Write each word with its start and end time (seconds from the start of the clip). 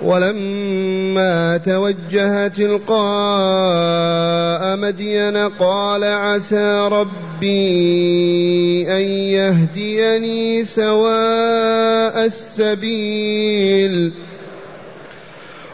ولما 0.04 1.58
توجه 1.58 2.48
تلقاء 2.48 2.98
مدين 4.78 5.38
قال 5.38 6.04
عسى 6.04 6.90
ربي 6.92 8.88
أن 8.88 9.02
يهديني 9.02 10.66
سواء 10.66 12.26
السبيل. 12.26 14.12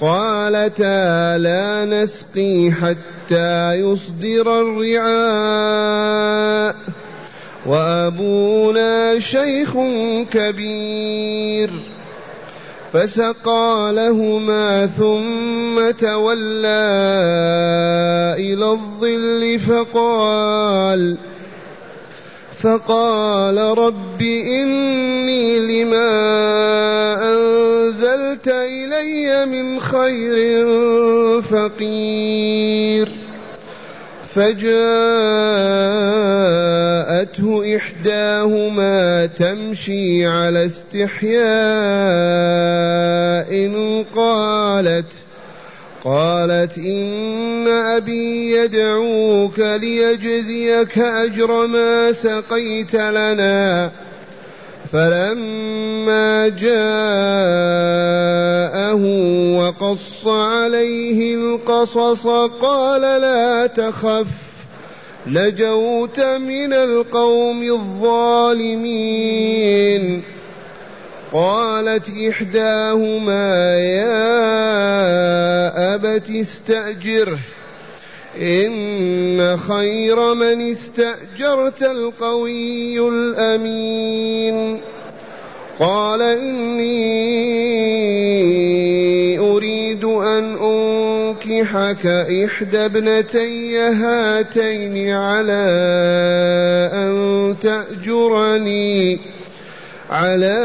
قالتا 0.00 1.38
لا 1.38 1.84
نسقي 1.84 2.70
حتى 2.70 3.74
يصدر 3.74 4.60
الرعاء. 4.60 5.04
وأبونا 7.66 9.18
شيخ 9.18 9.76
كبير. 10.32 11.70
فسقى 12.94 13.92
لهما 13.92 14.86
ثم 14.86 15.90
تولى 15.90 16.86
إلى 18.38 18.70
الظل 18.70 19.58
فقال 19.58 21.16
فقال 22.62 23.78
رب 23.78 24.22
إني 24.22 25.58
لما 25.58 26.14
أنزلت 28.46 28.48
إلي 28.48 29.46
من 29.46 29.80
خير 29.80 31.42
فقير. 31.42 33.08
فجاءته 34.34 34.66
إحداهما 37.76 39.26
تمشي 39.26 40.26
على 40.26 40.66
استحياء 40.66 41.44
قالت 44.16 45.12
قالت 46.04 46.78
إن 46.78 47.68
أبي 47.68 48.52
يدعوك 48.56 49.58
ليجزيك 49.58 50.98
أجر 50.98 51.66
ما 51.66 52.12
سقيت 52.12 52.94
لنا. 52.94 53.90
فلما 54.92 56.48
جاءه 56.48 56.74
وقص 59.58 60.26
عليه 60.26 61.34
القصص 61.34 62.26
قال 62.62 63.00
لا 63.00 63.66
تخف 63.66 64.26
نجوت 65.26 66.20
من 66.20 66.72
القوم 66.72 67.62
الظالمين. 67.62 69.04
قالت 71.32 72.10
إحداهما 72.28 73.78
يا 73.78 74.34
أبت 75.94 76.30
استأجره. 76.30 77.38
إن 78.42 79.56
خير 79.56 80.34
من 80.34 80.70
استأجرت 80.70 81.82
القوي 81.82 83.08
الأمين. 83.08 84.80
قال 85.78 86.22
إني 86.22 86.94
أريد 89.38 90.04
أن 90.04 90.56
أنكحك 90.56 92.06
إحدى 92.06 92.84
ابنتي 92.84 93.78
هاتين 93.78 95.10
على 95.10 95.64
أن 96.92 97.54
تأجرني 97.60 99.20
على 100.10 100.58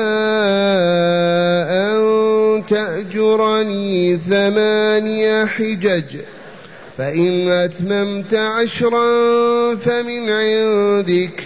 أن 1.69 2.63
تأجرني 2.67 4.17
ثماني 4.17 5.45
حجج. 5.45 6.17
فإن 6.99 7.47
أتممت 7.49 8.33
عشرا 8.33 9.75
فمن 9.75 10.29
عندك 10.29 11.43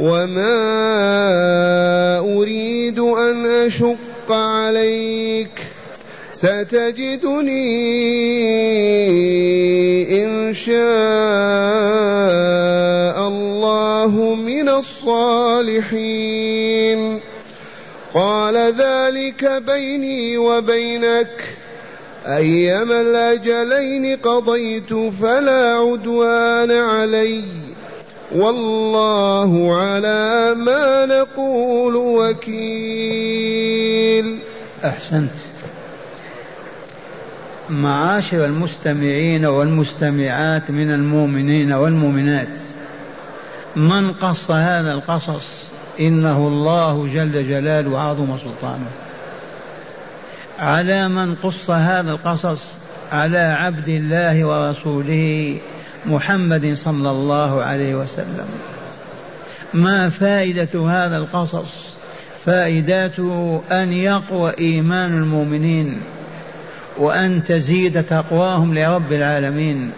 وما 0.00 0.58
أريد 2.18 2.98
أن 2.98 3.46
أشق 3.46 4.32
عليك 4.32 5.60
ستجدني 6.34 7.54
إن 10.24 10.54
شاء 10.54 10.76
الله 13.28 14.34
من 14.34 14.68
الصالحين. 14.68 16.20
قال 18.14 18.56
ذلك 18.56 19.62
بيني 19.66 20.38
وبينك 20.38 21.56
أيما 22.26 23.00
الأجلين 23.00 24.16
قضيت 24.16 24.94
فلا 24.94 25.76
عدوان 25.76 26.70
علي 26.70 27.44
والله 28.34 29.76
على 29.76 30.54
ما 30.54 31.06
نقول 31.06 31.96
وكيل. 31.96 33.58
أحسنت. 34.84 35.30
معاشر 37.70 38.44
المستمعين 38.44 39.46
والمستمعات 39.46 40.70
من 40.70 40.90
المؤمنين 40.90 41.72
والمؤمنات 41.72 42.48
من 43.76 44.12
قص 44.12 44.50
هذا 44.50 44.92
القصص 44.92 45.46
إنه 46.00 46.48
الله 46.48 47.08
جل 47.14 47.48
جلاله 47.48 47.90
وعظم 47.90 48.36
سلطانه. 48.38 49.05
على 50.58 51.08
من 51.08 51.34
قص 51.42 51.70
هذا 51.70 52.10
القصص 52.10 52.60
على 53.12 53.38
عبد 53.38 53.88
الله 53.88 54.44
ورسوله 54.44 55.56
محمد 56.06 56.74
صلى 56.74 57.10
الله 57.10 57.62
عليه 57.62 57.94
وسلم. 57.94 58.46
ما 59.74 60.08
فائدة 60.08 60.88
هذا 60.88 61.16
القصص؟ 61.16 61.96
فائدته 62.44 63.62
أن 63.72 63.92
يقوى 63.92 64.52
إيمان 64.58 65.10
المؤمنين 65.10 66.00
وأن 66.98 67.44
تزيد 67.44 68.02
تقواهم 68.02 68.78
لرب 68.78 69.12
العالمين 69.12 69.90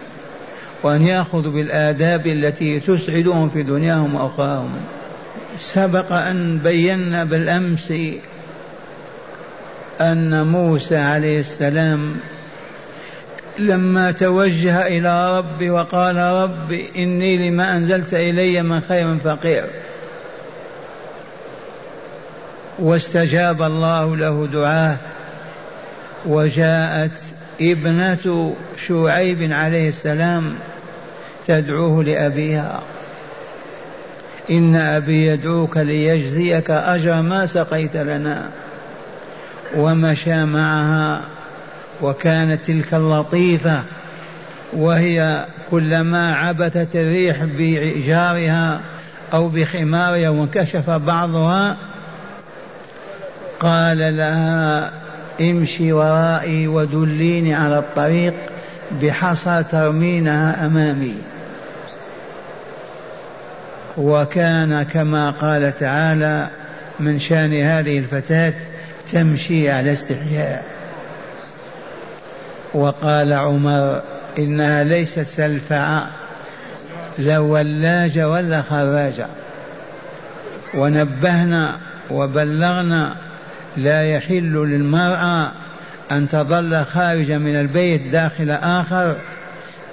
وأن 0.83 1.01
يأخذوا 1.01 1.51
بالآداب 1.51 2.27
التي 2.27 2.79
تسعدهم 2.79 3.49
في 3.49 3.63
دنياهم 3.63 4.15
وأخراهم. 4.15 4.71
سبق 5.59 6.11
أن 6.11 6.57
بينا 6.57 7.23
بالأمس 7.23 7.93
أن 10.01 10.47
موسى 10.47 10.97
عليه 10.97 11.39
السلام 11.39 12.17
لما 13.57 14.11
توجه 14.11 14.87
إلى 14.87 15.37
ربي 15.37 15.69
وقال 15.69 16.15
رب 16.15 16.71
إني 16.97 17.49
لما 17.49 17.77
أنزلت 17.77 18.13
إلي 18.13 18.63
من 18.63 18.81
خير 18.81 19.17
فقير. 19.23 19.65
واستجاب 22.79 23.61
الله 23.61 24.15
له 24.15 24.47
دعاه 24.53 24.97
وجاءت 26.25 27.21
ابنة 27.61 28.55
شعيب 28.87 29.51
عليه 29.51 29.89
السلام 29.89 30.55
تدعوه 31.47 32.03
لأبيها. 32.03 32.81
إن 34.51 34.75
أبي 34.75 35.25
يدعوك 35.25 35.77
ليجزيك 35.77 36.71
أجر 36.71 37.21
ما 37.21 37.45
سقيت 37.45 37.97
لنا. 37.97 38.49
ومشى 39.75 40.45
معها 40.45 41.21
وكانت 42.01 42.65
تلك 42.65 42.93
اللطيفة 42.93 43.83
وهي 44.73 45.45
كلما 45.71 46.35
عبثت 46.35 46.95
الريح 46.95 47.43
بجارها 47.43 48.81
أو 49.33 49.47
بخمارها 49.47 50.29
وانكشف 50.29 50.89
بعضها 50.89 51.77
قال 53.59 54.17
لها 54.17 54.91
امشي 55.41 55.93
ورائي 55.93 56.67
ودليني 56.67 57.53
على 57.53 57.79
الطريق 57.79 58.33
بحصى 59.01 59.63
ترمينها 59.71 60.65
أمامي. 60.65 61.15
وكان 63.97 64.83
كما 64.83 65.29
قال 65.29 65.79
تعالى 65.79 66.47
من 66.99 67.19
شان 67.19 67.61
هذه 67.61 67.99
الفتاة 67.99 68.53
تمشي 69.11 69.69
على 69.69 69.93
استحياء. 69.93 70.65
وقال 72.73 73.33
عمر 73.33 74.01
إنها 74.37 74.83
ليست 74.83 75.19
سلفعة 75.19 76.09
لا 77.17 77.39
ولاجة 77.39 78.29
ولا 78.29 78.61
خراجة 78.61 79.27
ونبهنا 80.73 81.75
وبلغنا 82.11 83.15
لا 83.77 84.03
يحل 84.03 84.53
للمرأة 84.53 85.51
أن 86.11 86.29
تظل 86.29 86.85
خارجة 86.85 87.37
من 87.37 87.55
البيت 87.55 88.01
داخل 88.11 88.51
آخر. 88.51 89.15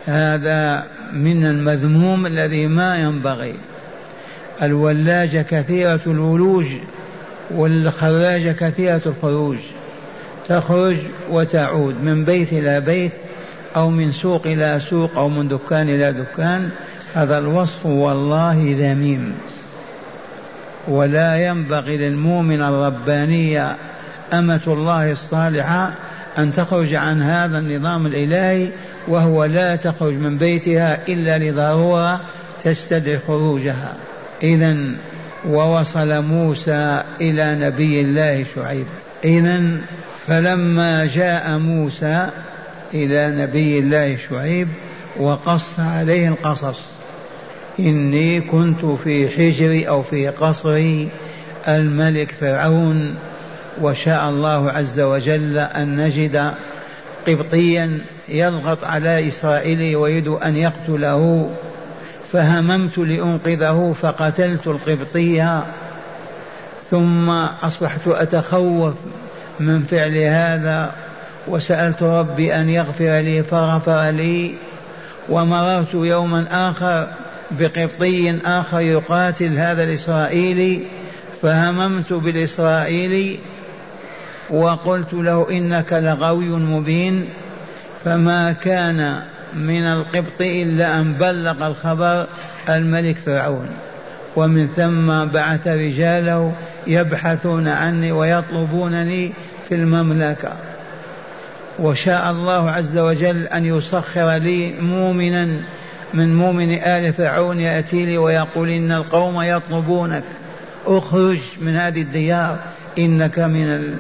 هذا 0.07 0.85
من 1.13 1.47
المذموم 1.47 2.27
الذي 2.27 2.67
ما 2.67 2.99
ينبغي. 2.99 3.55
الولاجة 4.63 5.43
كثيرة 5.51 6.01
الولوج. 6.07 6.67
والخراجة 7.51 8.53
كثيرة 8.53 9.03
الخروج. 9.07 9.57
تخرج 10.49 10.97
وتعود 11.31 11.95
من 12.03 12.25
بيت 12.25 12.53
إلى 12.53 12.81
بيت 12.81 13.13
أو 13.77 13.91
من 13.91 14.13
سوق 14.13 14.47
إلى 14.47 14.81
سوق 14.91 15.11
أو 15.17 15.29
من 15.29 15.49
دكان 15.49 15.89
إلى 15.89 16.13
دكان. 16.13 16.71
هذا 17.15 17.39
الوصف 17.39 17.87
والله 17.87 18.77
ذميم. 18.79 19.35
ولا 20.89 21.47
ينبغي 21.47 21.97
للمؤمن 21.97 22.63
الربانية 22.63 23.77
أمة 24.33 24.61
الله 24.67 25.13
الصالحة 25.13 25.91
أن 26.39 26.53
تخرج 26.53 26.95
عن 26.95 27.23
هذا 27.23 27.59
النظام 27.59 28.07
الإلهي 28.07 28.69
وهو 29.09 29.45
لا 29.45 29.77
تخرج 29.77 30.13
من 30.13 30.39
بيتها 30.39 30.99
إلا 31.09 31.39
لضرورة 31.39 32.21
تستدعي 32.65 33.19
خروجها. 33.27 33.95
إذا 34.43 34.77
ووصل 35.51 36.23
موسى 36.23 37.03
إلى 37.21 37.57
نبي 37.61 38.01
الله 38.01 38.45
شعيب. 38.55 38.87
إذا 39.25 39.63
فلما 40.27 41.07
جاء 41.15 41.59
موسى 41.59 42.31
إلى 42.95 43.43
نبي 43.43 43.79
الله 43.79 44.17
شعيب 44.31 44.69
وقص 45.17 45.81
عليه 45.81 46.29
القصص. 46.29 46.81
إني 47.79 48.41
كنت 48.41 48.85
في 48.85 49.29
حجري 49.29 49.89
أو 49.89 50.03
في 50.03 50.29
قصري 50.29 51.09
الملك 51.69 52.35
فرعون 52.41 53.15
وشاء 53.81 54.29
الله 54.29 54.71
عز 54.71 55.01
وجل 55.01 55.59
أن 55.59 55.97
نجد 55.97 56.53
قبطيا 57.29 57.99
يضغط 58.29 58.85
على 58.85 59.29
إسرائيل 59.29 59.97
ويريد 59.97 60.29
أن 60.29 60.57
يقتله. 60.57 61.51
فهممت 62.33 62.99
لأنقذه 62.99 63.95
فقتلت 64.03 64.67
القبطية 64.67 65.65
ثم 66.91 67.31
أصبحت 67.63 68.01
أتخوف 68.07 68.95
من 69.61 69.83
فعل 69.83 70.17
هذا 70.17 70.93
وسألت 71.49 72.03
ربي 72.03 72.55
أن 72.55 72.69
يغفر 72.69 73.19
لي 73.19 73.43
فغفر 73.43 74.11
لي 74.11 74.55
ومررت 75.29 75.95
يوما 75.95 76.45
آخر 76.51 77.07
بقبطي 77.51 78.39
آخر 78.45 78.81
يقاتل 78.81 79.59
هذا 79.59 79.85
الإسرائيلي 79.85 80.81
فهممت 81.43 82.13
بالإسرائيلي 82.13 83.39
وقلت 84.51 85.13
له 85.15 85.47
إنك 85.51 85.93
لغوي 85.93 86.49
مبين 86.49 87.29
فما 88.05 88.53
كان 88.53 89.23
من 89.57 89.83
القبط 89.83 90.41
إلا 90.41 90.99
أن 90.99 91.13
بلغ 91.13 91.67
الخبر 91.67 92.27
الملك 92.69 93.17
فرعون. 93.27 93.69
ومن 94.37 94.69
ثم 94.77 95.33
بعث 95.33 95.67
رجاله 95.67 96.53
يبحثون 96.87 97.69
عني 97.69 98.13
ويطلبونني 98.13 99.33
في 99.69 99.75
المملكة. 99.75 100.53
وشاء 101.79 102.31
الله 102.31 102.71
عز 102.71 102.99
وجل 102.99 103.47
أن 103.47 103.65
يسخر 103.65 104.33
لي 104.37 104.73
مؤمنا 104.81 105.49
من 106.15 106.37
مؤمن 106.37 106.75
آل 106.75 107.13
فرعون 107.13 107.61
يأتي 107.61 108.05
لي 108.05 108.19
ويقول 108.19 108.69
إن 108.69 108.93
القوم 108.93 109.43
يطلبونك. 109.43 110.23
أخرج 110.87 111.39
من 111.61 111.77
هذه 111.77 112.03
الديار 112.03 112.59
إنك 112.99 113.39
من 113.39 113.97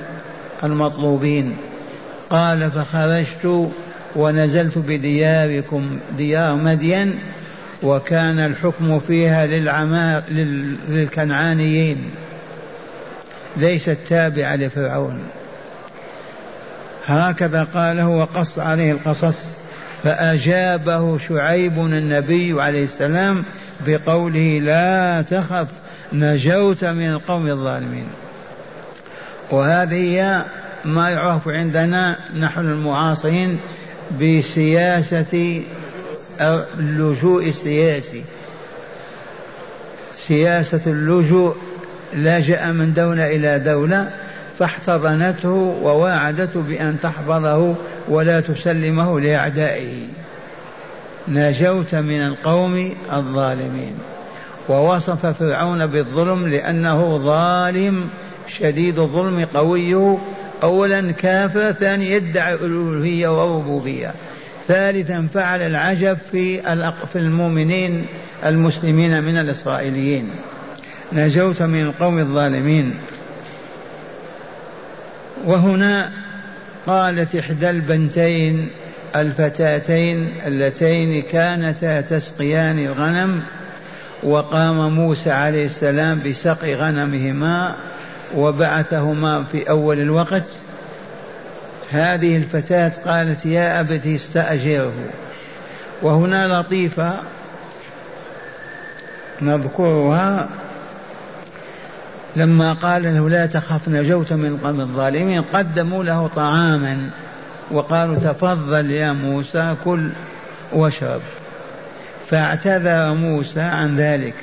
المطلوبين. 0.64 1.56
قال 2.30 2.70
فخرجت 2.70 3.70
ونزلت 4.16 4.78
بدياركم 4.78 5.98
ديار 6.18 6.54
مدين 6.54 7.18
وكان 7.82 8.38
الحكم 8.38 8.98
فيها 8.98 9.46
للعمار 9.46 10.22
للكنعانيين. 10.88 12.10
ليست 13.56 13.96
تابعة 14.08 14.56
لفرعون. 14.56 15.22
هكذا 17.06 17.64
قاله 17.74 18.08
وقص 18.08 18.58
عليه 18.58 18.92
القصص 18.92 19.46
فأجابه 20.04 21.18
شعيب 21.18 21.78
النبي 21.78 22.62
عليه 22.62 22.84
السلام 22.84 23.44
بقوله 23.86 24.60
لا 24.62 25.22
تخف 25.22 25.66
نجوت 26.12 26.84
من 26.84 27.08
القوم 27.08 27.46
الظالمين. 27.46 28.06
وهذه 29.50 30.44
ما 30.84 31.10
يعرف 31.10 31.48
عندنا 31.48 32.16
نحن 32.40 32.60
المعاصرين 32.60 33.58
بسياسة 34.20 35.62
اللجوء 36.78 37.48
السياسي. 37.48 38.22
سياسة 40.18 40.80
اللجوء 40.86 41.56
لجأ 42.14 42.66
من 42.66 42.94
دولة 42.94 43.26
إلى 43.26 43.58
دولة 43.58 44.10
فاحتضنته 44.58 45.76
وواعدته 45.82 46.62
بأن 46.62 46.96
تحفظه 47.02 47.74
ولا 48.08 48.40
تسلمه 48.40 49.20
لأعدائه. 49.20 50.06
نجوت 51.28 51.94
من 51.94 52.26
القوم 52.26 52.92
الظالمين. 53.12 53.94
ووصف 54.68 55.26
فرعون 55.26 55.86
بالظلم 55.86 56.48
لأنه 56.48 57.18
ظالم 57.24 58.08
شديد 58.58 58.98
الظلم 58.98 59.46
قوي 59.54 60.18
أولا 60.62 61.12
كافر 61.12 61.72
ثاني 61.72 62.10
يدعي 62.10 62.54
الألوهية 62.54 63.28
والربوبية 63.28 64.14
ثالثا 64.68 65.28
فعل 65.34 65.62
العجب 65.62 66.18
في 66.32 66.62
في 67.12 67.18
المؤمنين 67.18 68.06
المسلمين 68.46 69.22
من 69.22 69.38
الإسرائيليين. 69.38 70.30
نجوت 71.12 71.62
من 71.62 71.80
القوم 71.80 72.18
الظالمين. 72.18 72.94
وهنا 75.44 76.12
قالت 76.86 77.34
إحدى 77.34 77.70
البنتين 77.70 78.68
الفتاتين 79.16 80.28
اللتين 80.46 81.22
كانتا 81.22 82.00
تسقيان 82.00 82.78
الغنم 82.78 83.42
وقام 84.22 84.94
موسى 84.94 85.30
عليه 85.30 85.64
السلام 85.64 86.20
بسقي 86.26 86.74
غنمهما 86.74 87.74
وبعثهما 88.34 89.44
في 89.52 89.70
أول 89.70 89.98
الوقت. 89.98 90.44
هذه 91.90 92.36
الفتاة 92.36 92.92
قالت 93.06 93.46
يا 93.46 93.80
أبت 93.80 94.06
استأجره. 94.06 94.92
وهنا 96.02 96.60
لطيفة 96.60 97.12
نذكرها. 99.42 100.48
لما 102.36 102.72
قال 102.72 103.02
له 103.02 103.30
لا 103.30 103.46
تخف 103.46 103.88
نجوت 103.88 104.32
من 104.32 104.46
القوم 104.46 104.80
الظالمين 104.80 105.42
قدموا 105.42 106.04
له 106.04 106.30
طعاما. 106.36 107.10
وقالوا 107.70 108.16
تفضل 108.16 108.90
يا 108.90 109.12
موسى 109.12 109.74
كل 109.84 110.10
واشرب. 110.72 111.20
فاعتذر 112.30 113.14
موسى 113.14 113.60
عن 113.60 113.96
ذلك. 113.96 114.34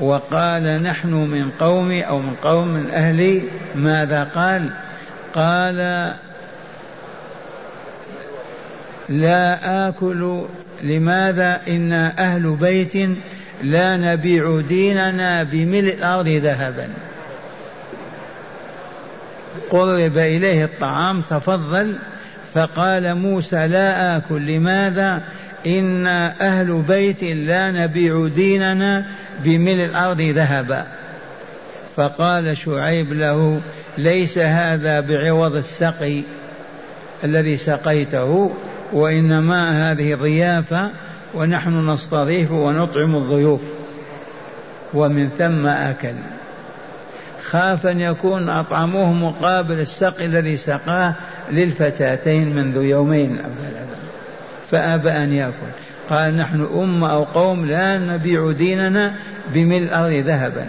وقال 0.00 0.82
نحن 0.82 1.12
من 1.12 1.50
قومي 1.60 2.02
أو 2.02 2.18
من 2.18 2.36
قوم 2.42 2.68
من 2.68 2.90
أهلي 2.92 3.42
ماذا 3.74 4.24
قال؟ 4.34 4.70
قال 5.34 5.76
لا 9.08 9.88
آكل 9.88 10.44
لماذا 10.82 11.60
أنا 11.68 12.18
أهل 12.18 12.56
بيت 12.60 12.92
لا 13.62 13.96
نبيع 13.96 14.60
ديننا 14.68 15.42
بملء 15.42 15.94
الأرض 15.94 16.28
ذهبا. 16.28 16.88
قرب 19.70 20.18
إليه 20.18 20.64
الطعام 20.64 21.22
تفضل 21.30 21.96
فقال 22.54 23.14
موسى 23.14 23.66
لا 23.66 24.16
آكل 24.16 24.46
لماذا؟ 24.46 25.22
إنا 25.66 26.34
أهل 26.40 26.82
بيت 26.88 27.22
لا 27.22 27.70
نبيع 27.70 28.28
ديننا 28.34 29.04
بملء 29.44 29.84
الأرض 29.84 30.20
ذهبا. 30.20 30.86
فقال 31.96 32.56
شعيب 32.56 33.12
له 33.12 33.60
ليس 33.98 34.38
هذا 34.38 35.00
بعوض 35.00 35.56
السقي 35.56 36.22
الذي 37.24 37.56
سقيته 37.56 38.50
وإنما 38.92 39.92
هذه 39.92 40.14
ضيافة 40.14 40.90
ونحن 41.34 41.90
نستضيف 41.90 42.50
ونطعم 42.52 43.16
الضيوف 43.16 43.60
ومن 44.94 45.30
ثم 45.38 45.66
أكل. 45.66 46.14
خاف 47.42 47.86
أن 47.86 48.00
يكون 48.00 48.48
أطعموه 48.48 49.12
مقابل 49.12 49.80
السقي 49.80 50.24
الذي 50.24 50.56
سقاه 50.56 51.14
للفتاتين 51.50 52.56
منذ 52.56 52.76
يومين. 52.76 53.38
فأبى 54.72 55.10
أن 55.10 55.32
يأكل. 55.32 55.72
قال 56.10 56.36
نحن 56.36 56.68
أمة 56.74 57.12
أو 57.12 57.24
قوم 57.24 57.66
لا 57.66 57.98
نبيع 57.98 58.52
ديننا 58.52 59.14
بملء 59.54 59.82
الأرض 59.82 60.12
ذهبا. 60.12 60.66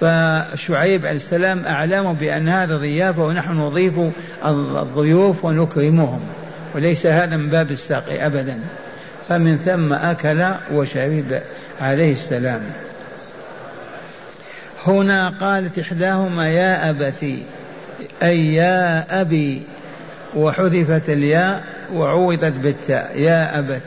فشعيب 0.00 1.06
عليه 1.06 1.16
السلام 1.16 1.66
أعلموا 1.66 2.12
بأن 2.12 2.48
هذا 2.48 2.76
ضيافة 2.76 3.24
ونحن 3.24 3.60
نضيف 3.60 3.94
الضيوف 4.46 5.44
ونكرمهم. 5.44 6.20
وليس 6.74 7.06
هذا 7.06 7.36
من 7.36 7.48
باب 7.48 7.70
الساقي 7.70 8.26
أبدا. 8.26 8.58
فمن 9.28 9.58
ثم 9.66 9.92
أكل 9.92 10.44
وشرب 10.72 11.40
عليه 11.80 12.12
السلام. 12.12 12.60
هنا 14.86 15.32
قالت 15.40 15.78
إحداهما 15.78 16.48
يا 16.48 16.90
أبتي 16.90 17.42
أي 18.22 18.54
يا 18.54 19.04
أبي 19.20 19.62
وحذفت 20.36 21.10
الياء 21.10 21.77
وعوضت 21.94 22.52
بالتاء. 22.52 23.12
يا 23.18 23.58
أبت 23.58 23.82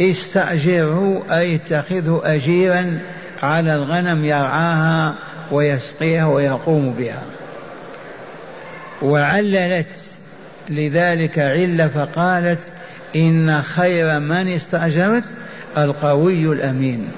استأجره 0.00 1.22
أي 1.30 1.54
اتخذه 1.54 2.20
أجيرا 2.24 2.98
على 3.42 3.74
الغنم 3.74 4.24
يرعاها 4.24 5.14
ويسقيها 5.50 6.26
ويقوم 6.26 6.94
بها. 6.98 7.22
وعللت 9.02 10.16
لذلك 10.68 11.38
علة 11.38 11.88
فقالت 11.88 12.58
إن 13.16 13.62
خير 13.62 14.20
من 14.20 14.48
استأجرت؟ 14.48 15.24
القوي 15.78 16.52
الأمين. 16.52 17.08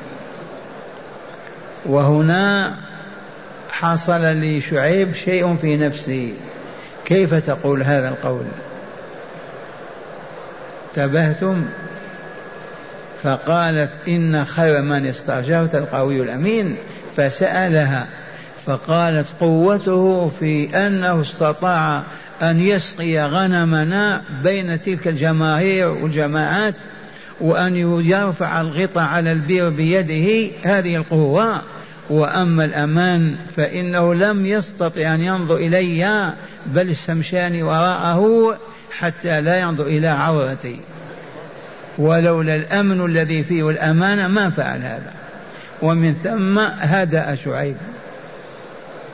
وهنا 1.87 2.75
حصل 3.71 4.23
لشعيب 4.23 5.15
شيء 5.15 5.57
في 5.57 5.77
نفسه. 5.77 6.33
كيف 7.05 7.35
تقول 7.35 7.83
هذا 7.83 8.09
القول؟ 8.09 8.45
انتبهتم 10.97 11.65
فقالت 13.23 13.91
إن 14.09 14.45
خير 14.45 14.83
من 14.83 15.07
استأجرت 15.07 15.75
القوي 15.75 16.23
الأمين 16.23 16.77
فسألها 17.17 18.07
فقالت 18.67 19.27
قوته 19.41 20.31
في 20.41 20.87
أنه 20.87 21.21
استطاع 21.21 22.03
أن 22.43 22.61
يسقي 22.61 23.19
غنمنا 23.19 24.23
بين 24.45 24.81
تلك 24.81 25.09
الجماهير 25.09 25.89
والجماعات 25.89 26.75
وأن 27.41 27.77
يرفع 28.05 28.61
الغطاء 28.61 29.05
على 29.05 29.33
البير 29.33 29.69
بيده 29.69 30.51
هذه 30.63 30.97
القوة 30.97 31.63
وأما 32.11 32.65
الأمان 32.65 33.37
فإنه 33.57 34.15
لم 34.15 34.47
يستطع 34.47 35.15
أن 35.15 35.21
ينظر 35.21 35.57
إلي 35.57 36.33
بل 36.67 36.91
استمشاني 36.91 37.63
وراءه 37.63 38.57
حتى 38.91 39.41
لا 39.41 39.61
ينظر 39.61 39.87
إلى 39.87 40.09
عورتي. 40.09 40.81
ولولا 41.99 42.55
الأمن 42.55 43.05
الذي 43.05 43.45
فيه 43.45 43.63
والأمانة 43.63 44.29
ما 44.29 44.51
فعل 44.51 44.83
هذا. 44.83 45.13
ومن 45.83 46.15
ثم 46.25 46.59
هدأ 46.59 47.35
شعيب. 47.35 47.77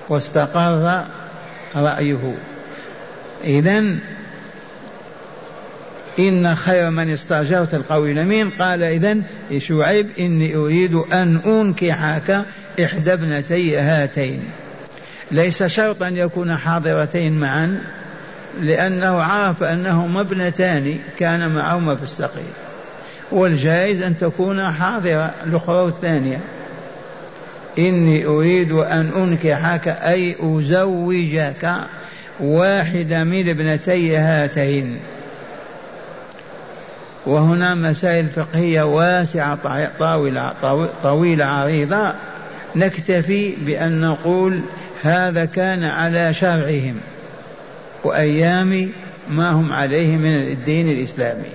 واستقر 0.09 1.05
رأيه. 1.77 2.35
إذا 3.45 3.85
إن 6.19 6.55
خير 6.55 6.91
من 6.91 7.11
استأجرت 7.11 7.75
القوي 7.75 8.13
الأمين. 8.13 8.51
قال 8.51 8.83
إذا 8.83 9.17
شعيب 9.59 10.07
إني 10.19 10.57
أريد 10.57 10.95
أن 10.95 11.41
أنكحك 11.47 12.45
إحدى 12.85 13.13
ابنتي 13.13 13.79
هاتين. 13.79 14.43
ليس 15.31 15.63
شرطا 15.63 16.09
يكون 16.09 16.57
حاضرتين 16.57 17.41
معا. 17.41 17.79
لأنه 18.61 19.23
عرف 19.23 19.63
أنهما 19.63 20.21
ابنتان 20.21 20.99
كان 21.19 21.55
معهما 21.55 21.97
في 21.97 22.03
السقي 22.03 22.43
والجائز 23.33 24.03
أن 24.03 24.17
تكون 24.17 24.71
حاضرة 24.71 25.35
الأخرى 25.47 25.87
الثانية 25.87 26.39
إني 27.79 28.27
أريد 28.27 28.73
أن 28.73 29.11
أنكحك 29.17 29.89
أي 29.89 30.37
أزوجك 30.41 31.75
واحدة 32.41 33.25
من 33.25 33.49
ابنتي 33.49 34.17
هاتين. 34.17 34.99
وهنا 37.27 37.75
مسائل 37.75 38.29
فقهية 38.29 38.83
واسعة 38.83 39.59
طاولة, 39.99 40.55
طويلة 41.03 41.45
عريضة. 41.45 42.15
نكتفي 42.77 43.55
بأن 43.57 44.01
نقول 44.01 44.61
هذا 45.03 45.45
كان 45.45 45.85
على 45.85 46.35
شرعهم. 46.35 47.01
وأيام 48.05 48.91
ما 49.31 49.51
هم 49.51 49.73
عليه 49.73 50.17
من 50.17 50.43
الدين 50.43 50.91
الإسلامي. 50.91 51.53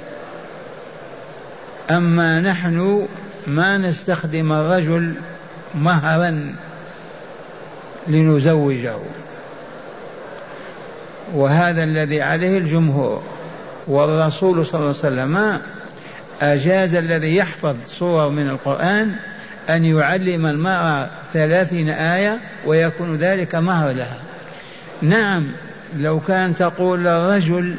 أما 1.91 2.39
نحن 2.39 3.07
ما 3.47 3.77
نستخدم 3.77 4.51
الرجل 4.51 5.13
مهرا 5.75 6.55
لنزوجه. 8.07 8.95
وهذا 11.33 11.83
الذي 11.83 12.21
عليه 12.21 12.57
الجمهور 12.57 13.23
والرسول 13.87 14.65
صلى 14.65 14.79
الله 14.79 14.95
عليه 15.03 15.13
وسلم 15.13 15.61
أجاز 16.41 16.95
الذي 16.95 17.35
يحفظ 17.35 17.75
صور 17.87 18.29
من 18.29 18.49
القرآن 18.49 19.15
أن 19.69 19.85
يعلم 19.85 20.45
المرأة 20.45 21.09
ثلاثين 21.33 21.89
آية 21.89 22.39
ويكون 22.65 23.15
ذلك 23.15 23.55
مهر 23.55 23.91
لها. 23.91 24.19
نعم 25.01 25.47
لو 25.95 26.19
كان 26.19 26.55
تقول 26.55 26.99
للرجل 26.99 27.75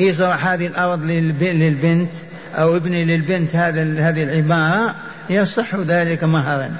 ازرع 0.00 0.34
هذه 0.34 0.66
الأرض 0.66 1.04
للبنت 1.04 2.12
أو 2.54 2.76
ابني 2.76 3.04
للبنت 3.04 3.56
هذا 3.56 3.82
هذه 3.82 4.22
العبارة 4.22 4.94
يصح 5.30 5.74
ذلك 5.74 6.24
مهرا. 6.24 6.70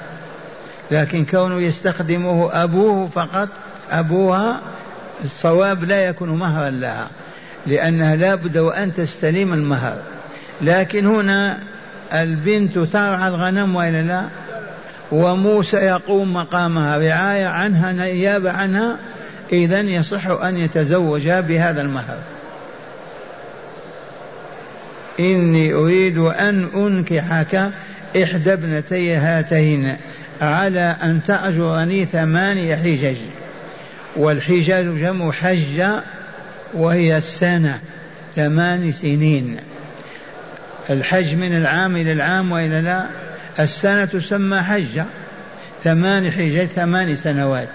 لكن 0.91 1.25
كونه 1.25 1.61
يستخدمه 1.61 2.63
أبوه 2.63 3.07
فقط 3.07 3.49
أبوها 3.91 4.61
الصواب 5.23 5.83
لا 5.83 6.07
يكون 6.07 6.29
مهرا 6.29 6.69
لها 6.69 7.07
لأنها 7.67 8.15
لا 8.15 8.35
بد 8.35 8.57
وأن 8.57 8.93
تستلم 8.93 9.53
المهر. 9.53 9.97
لكن 10.61 11.05
هنا 11.05 11.59
البنت 12.13 12.79
ترعى 12.79 13.27
الغنم 13.27 13.75
وإلا 13.75 14.01
لا؟ 14.01 14.25
وموسى 15.11 15.77
يقوم 15.77 16.33
مقامها 16.33 16.97
رعاية 16.97 17.45
عنها 17.45 17.91
نيابة 17.91 18.51
عنها 18.51 18.97
إذا 19.51 19.79
يصح 19.79 20.27
أن 20.27 20.57
يتزوج 20.57 21.29
بهذا 21.29 21.81
المهر. 21.81 22.17
إني 25.19 25.73
أريد 25.73 26.17
أن 26.17 26.69
أنكحك 26.75 27.71
إحدى 28.23 28.53
ابنتي 28.53 29.15
هاتين 29.15 29.97
على 30.41 30.95
أن 31.03 31.19
تأجرني 31.27 32.05
ثمانية 32.05 32.75
حجج. 32.75 33.15
والحجاج 34.15 34.85
جمع 34.85 35.31
حجة 35.31 36.01
وهي 36.73 37.17
السنة 37.17 37.79
ثمان 38.35 38.91
سنين. 38.91 39.57
الحج 40.89 41.35
من 41.35 41.57
العام 41.57 41.95
إلى 41.95 42.11
العام 42.11 42.51
وإلى 42.51 42.81
لا 42.81 43.05
السنة 43.59 44.05
تسمى 44.05 44.61
حجة 44.61 45.05
ثمان 45.83 46.31
حجج 46.31 46.65
ثمان 46.65 47.15
سنوات. 47.15 47.67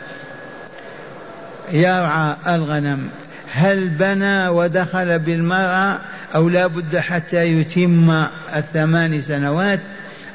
يرعى 1.73 2.37
الغنم. 2.47 3.09
هل 3.53 3.89
بنى 3.89 4.49
ودخل 4.49 5.19
بالمرأة 5.19 5.99
أو 6.35 6.49
لا 6.49 6.67
بد 6.67 6.97
حتى 6.97 7.45
يتم 7.45 8.25
الثمان 8.57 9.21
سنوات؟ 9.21 9.81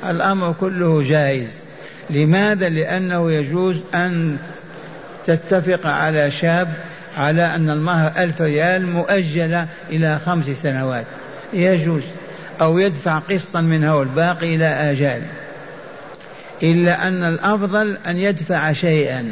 الأمر 0.10 0.56
كله 0.60 1.04
جائز. 1.04 1.64
لماذا؟ 2.10 2.70
لأنه 2.70 3.32
يجوز 3.32 3.78
أن 3.96 4.38
تتفق 5.26 5.88
على 5.88 6.32
شاب 6.32 6.74
على 7.18 7.56
أن 7.56 7.70
المهر 7.70 8.12
ألف 8.18 8.42
ريال 8.42 8.88
مؤجلة 8.88 9.68
إلى 9.90 10.20
خمس 10.26 10.46
سنوات. 10.46 11.06
يجوز. 11.54 12.04
أو 12.62 12.78
يدفع 12.78 13.20
قسطا 13.20 13.62
منها 13.62 13.94
والباقي 13.94 14.56
إلى 14.56 14.66
آجال. 14.66 15.22
إلا 16.64 17.08
أن 17.08 17.24
الأفضل 17.24 17.98
أن 18.08 18.18
يدفع 18.18 18.74
شيئا. 18.74 19.32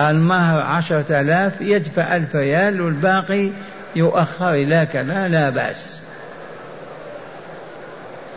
المهر 0.00 0.60
عشرة 0.60 1.20
آلاف 1.20 1.60
يدفع 1.60 2.16
ألف 2.16 2.36
ريال 2.36 2.80
والباقي 2.80 3.50
يؤخر 3.96 4.54
إلى 4.54 4.86
كذا 4.92 5.28
لا 5.28 5.50
بأس. 5.50 5.98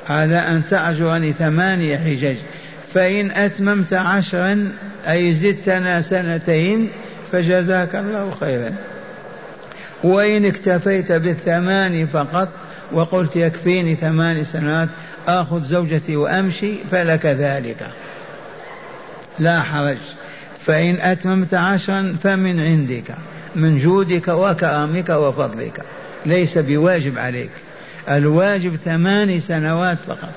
على 0.10 0.38
أن 0.38 0.62
تعجرني 0.70 1.34
ثمانية 1.34 1.98
حجج 1.98 2.36
فإن 2.94 3.32
أتممت 3.32 3.94
عشرا 3.94 4.72
أي 5.08 5.34
زدتنا 5.34 6.02
سنتين 6.02 6.90
فجزاك 7.32 7.96
الله 7.96 8.32
خيرا. 8.40 8.76
وإن 10.04 10.46
اكتفيت 10.46 11.12
بالثمان 11.12 12.08
فقط 12.08 12.50
وقلت 12.92 13.36
يكفيني 13.36 13.96
ثمان 13.96 14.44
سنوات 14.44 14.90
آخذ 15.28 15.64
زوجتي 15.64 16.16
وأمشي 16.16 16.74
فلك 16.92 17.26
ذلك. 17.26 17.88
لا 19.40 19.62
حرج. 19.62 19.98
فإن 20.66 20.96
أتممت 20.96 21.54
عشرا 21.54 22.16
فمن 22.24 22.60
عندك 22.60 23.16
من 23.56 23.80
جودك 23.80 24.28
وكرمك 24.28 25.10
وفضلك. 25.10 25.82
ليس 26.26 26.58
بواجب 26.58 27.18
عليك. 27.18 27.50
الواجب 28.10 28.76
ثماني 28.76 29.40
سنوات 29.40 29.98
فقط. 29.98 30.32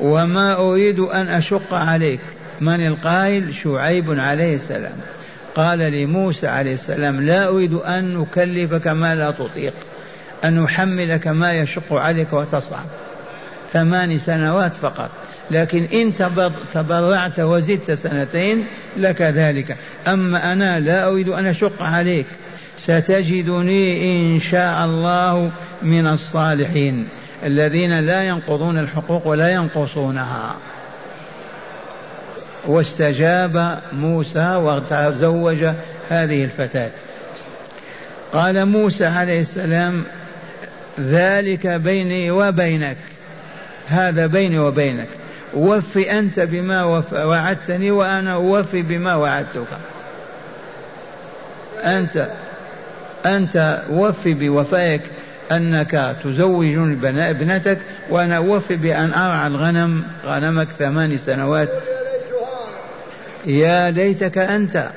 وما 0.00 0.54
أريد 0.54 0.98
أن 0.98 1.28
أشق 1.28 1.74
عليك. 1.74 2.20
من 2.60 2.86
القائل؟ 2.86 3.54
شعيب 3.54 4.20
عليه 4.20 4.54
السلام. 4.54 4.96
قال 5.54 5.78
لموسى 5.78 6.46
عليه 6.46 6.74
السلام 6.74 7.20
لا 7.20 7.48
أريد 7.48 7.74
أن 7.74 8.18
نكلفك 8.18 8.86
ما 8.86 9.14
لا 9.14 9.30
تطيق. 9.30 9.74
أن 10.44 10.60
نحملك 10.60 11.28
ما 11.28 11.52
يشق 11.52 11.92
عليك 11.92 12.32
وتصعب. 12.32 12.86
ثمان 13.72 14.18
سنوات 14.18 14.72
فقط. 14.72 15.10
لكن 15.50 15.84
إن 15.92 16.12
تبرعت 16.74 17.40
وزدت 17.40 17.90
سنتين 17.90 18.64
لك 18.96 19.22
ذلك 19.22 19.76
أما 20.06 20.52
أنا 20.52 20.80
لا 20.80 21.08
أريد 21.08 21.28
أن 21.28 21.46
أشق 21.46 21.82
عليك. 21.82 22.26
ستجدني 22.78 24.10
إن 24.34 24.40
شاء 24.40 24.84
الله 24.84 25.50
من 25.82 26.06
الصالحين 26.06 27.08
الذين 27.44 28.00
لا 28.00 28.22
ينقضون 28.22 28.78
الحقوق 28.78 29.26
ولا 29.26 29.50
ينقصونها. 29.50 30.56
واستجاب 32.66 33.80
موسى 33.92 34.54
وتزوج 34.56 35.64
هذه 36.10 36.44
الفتاة. 36.44 36.90
قال 38.32 38.66
موسى 38.66 39.06
عليه 39.06 39.40
السلام 39.40 40.04
ذلك 41.00 41.66
بيني 41.66 42.30
وبينك. 42.30 42.96
هذا 43.88 44.26
بيني 44.26 44.58
وبينك. 44.58 45.08
وفي 45.54 46.18
أنت 46.18 46.40
بما 46.40 46.84
وعدتني 47.12 47.90
وأنا 47.90 48.32
أوفي 48.32 48.82
بما 48.82 49.14
وعدتك. 49.14 49.66
أنت 51.84 52.28
أنت 53.26 53.82
وفي 53.90 54.34
بوفائك 54.34 55.00
أنك 55.52 56.16
تزوجني 56.24 57.30
ابنتك 57.30 57.78
وأنا 58.10 58.36
أوفي 58.36 58.76
بأن 58.76 59.12
أرعى 59.12 59.46
الغنم 59.46 60.02
غنمك 60.24 60.68
ثمان 60.78 61.18
سنوات. 61.18 61.68
يا 63.46 63.90
ليتك 63.90 64.38
أنت. 64.38 64.90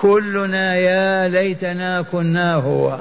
كلنا 0.00 0.76
يا 0.76 1.28
ليتنا 1.28 2.02
كنا 2.12 2.54
هو. 2.54 2.98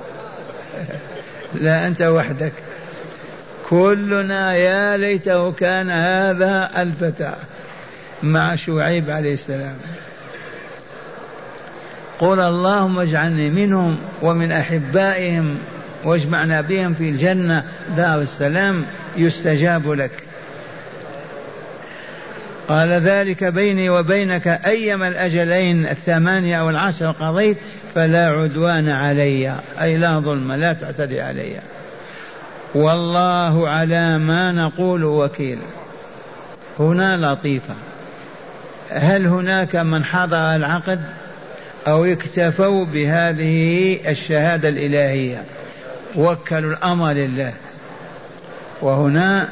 لا 1.62 1.88
أنت 1.88 2.02
وحدك. 2.02 2.54
كلنا 3.70 4.54
يا 4.56 4.98
ليته 4.98 5.52
كان 5.52 5.90
هذا 5.90 6.72
الفتى 6.78 7.34
مع 8.24 8.56
شعيب 8.56 9.10
عليه 9.10 9.34
السلام. 9.34 9.76
قل 12.20 12.40
اللهم 12.40 13.00
اجعلني 13.00 13.50
منهم 13.50 13.98
ومن 14.22 14.52
أحبائهم 14.52 15.58
واجمعنا 16.04 16.62
بهم 16.62 16.94
في 16.94 17.10
الجنة 17.10 17.64
دار 17.98 18.22
السلام 18.22 18.86
يستجاب 19.18 19.92
لك. 19.92 20.12
قال 22.68 22.90
ذلك 22.90 23.44
بيني 23.44 23.90
وبينك 23.90 24.48
أيما 24.48 25.08
الأجلين 25.08 25.86
الثمانية 25.86 26.62
أو 26.62 26.70
العشر 26.70 27.12
قضيت 27.12 27.58
فلا 27.96 28.30
عدوان 28.30 28.90
علي 28.90 29.56
أي 29.82 29.98
لا 29.98 30.20
ظلم 30.20 30.52
لا 30.52 30.74
تعتدي 30.74 31.22
علي. 31.22 31.56
والله 32.76 33.70
على 33.70 34.18
ما 34.18 34.52
نقول 34.52 35.04
وكيل. 35.04 35.60
هنا 36.80 37.18
لطيفة. 37.18 37.74
هل 38.90 39.28
هناك 39.28 39.76
من 39.76 40.04
حضر 40.04 40.56
العقد 40.56 41.02
أو 41.88 42.06
اكتفوا 42.06 42.86
بهذه 42.86 44.00
الشهادة 44.08 44.70
الإلهية؟ 44.70 45.44
وكلوا 46.16 46.74
الأمر 46.74 47.12
لله. 47.12 47.54
وهنا 48.82 49.50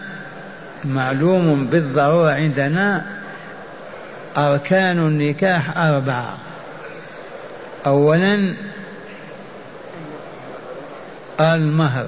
معلوم 0.85 1.65
بالضرورة 1.65 2.31
عندنا 2.31 3.05
أركان 4.37 4.97
النكاح 4.97 5.77
أربعة. 5.77 6.37
اولا 7.87 8.53
المهر. 11.39 12.07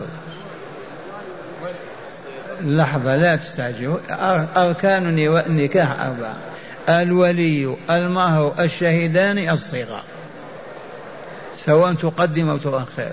لحظة 2.64 3.16
لا 3.16 3.36
تستعجلوا. 3.36 3.98
أركان 4.58 5.08
النكاح 5.48 6.02
أربعة. 6.02 6.38
الولي 6.90 7.76
المهر 7.90 8.54
الشهيدان 8.60 9.50
الصيغة 9.50 10.04
سواء 11.56 11.94
تقدم 11.94 12.50
أو 12.50 12.58
تؤخر. 12.58 13.12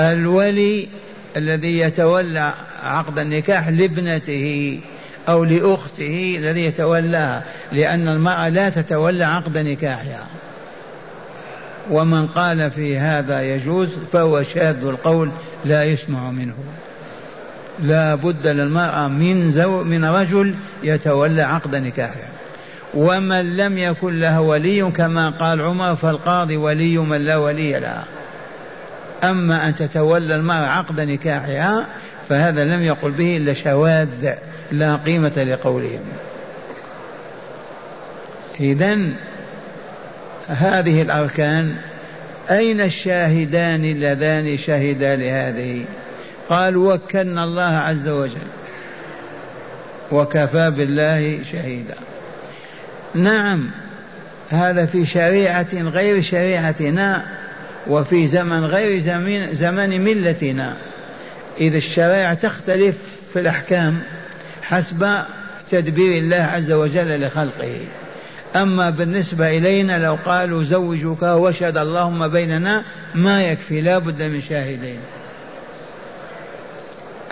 الولي 0.00 0.88
الذي 1.36 1.78
يتولى 1.78 2.52
عقد 2.82 3.18
النكاح 3.18 3.68
لابنته 3.68 4.80
أو 5.28 5.44
لأخته 5.44 6.36
الذي 6.38 6.64
يتولاها 6.64 7.42
لأن 7.72 8.08
المرأة 8.08 8.48
لا 8.48 8.70
تتولى 8.70 9.24
عقد 9.24 9.58
نكاحها. 9.58 10.26
ومن 11.90 12.26
قال 12.26 12.70
في 12.70 12.98
هذا 12.98 13.42
يجوز 13.42 13.88
فهو 14.12 14.42
شاذ 14.42 14.84
القول 14.86 15.30
لا 15.64 15.84
يسمع 15.84 16.30
منه. 16.30 16.54
لا 17.82 18.14
بد 18.14 18.46
للمرأة 18.46 19.08
من 19.08 19.52
زو 19.52 19.84
من 19.84 20.04
رجل 20.04 20.54
يتولى 20.82 21.42
عقد 21.42 21.74
نكاحها 21.74 22.28
ومن 22.94 23.56
لم 23.56 23.78
يكن 23.78 24.20
له 24.20 24.40
ولي 24.40 24.90
كما 24.90 25.30
قال 25.30 25.60
عمر 25.60 25.96
فالقاضي 25.96 26.56
ولي 26.56 26.98
من 26.98 27.24
لا 27.24 27.36
ولي 27.36 27.72
لها 27.80 28.04
أما 29.24 29.68
أن 29.68 29.74
تتولى 29.74 30.34
المرأة 30.34 30.66
عقد 30.66 31.00
نكاحها 31.00 31.86
فهذا 32.28 32.64
لم 32.64 32.82
يقل 32.82 33.10
به 33.10 33.36
إلا 33.36 33.52
شواذ 33.52 34.34
لا 34.72 34.96
قيمة 34.96 35.42
لقولهم. 35.42 36.00
إذا 38.60 38.98
هذه 40.48 41.02
الأركان 41.02 41.76
أين 42.50 42.80
الشاهدان 42.80 43.84
اللذان 43.84 44.58
شهدا 44.58 45.16
لهذه؟ 45.16 45.84
قال 46.48 46.76
وكلنا 46.76 47.44
الله 47.44 47.62
عز 47.62 48.08
وجل 48.08 48.46
وكفى 50.12 50.70
بالله 50.70 51.38
شهيدا. 51.52 51.94
نعم 53.14 53.70
هذا 54.50 54.86
في 54.86 55.06
شريعة 55.06 55.74
غير 55.74 56.22
شريعتنا 56.22 57.26
وفي 57.86 58.26
زمن 58.26 58.64
غير 58.64 59.00
زمن, 59.00 59.54
زمن 59.54 60.00
ملتنا. 60.04 60.76
إذا 61.60 61.76
الشرائع 61.76 62.34
تختلف 62.34 62.96
في 63.32 63.40
الأحكام 63.40 63.98
حسب 64.62 65.22
تدبير 65.70 66.18
الله 66.18 66.36
عز 66.36 66.72
وجل 66.72 67.24
لخلقه. 67.24 67.76
أما 68.56 68.90
بالنسبة 68.90 69.56
إلينا 69.56 69.98
لو 69.98 70.18
قالوا 70.24 70.64
زوجك 70.64 71.22
وشهد 71.22 71.76
اللهم 71.76 72.28
بيننا 72.28 72.82
ما 73.14 73.44
يكفي 73.44 73.80
لا 73.80 73.98
بد 73.98 74.22
من 74.22 74.42
شاهدين. 74.48 74.98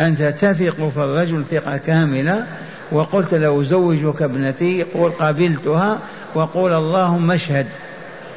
أنت 0.00 0.22
تثق 0.22 0.88
في 0.88 0.96
الرجل 0.96 1.44
ثقة 1.50 1.76
كاملة 1.76 2.46
وقلت 2.92 3.34
له 3.34 3.62
زوجك 3.62 4.22
ابنتي 4.22 4.82
قل 4.82 5.10
قبلتها 5.10 5.98
وقول 6.34 6.72
اللهم 6.72 7.30
اشهد. 7.30 7.66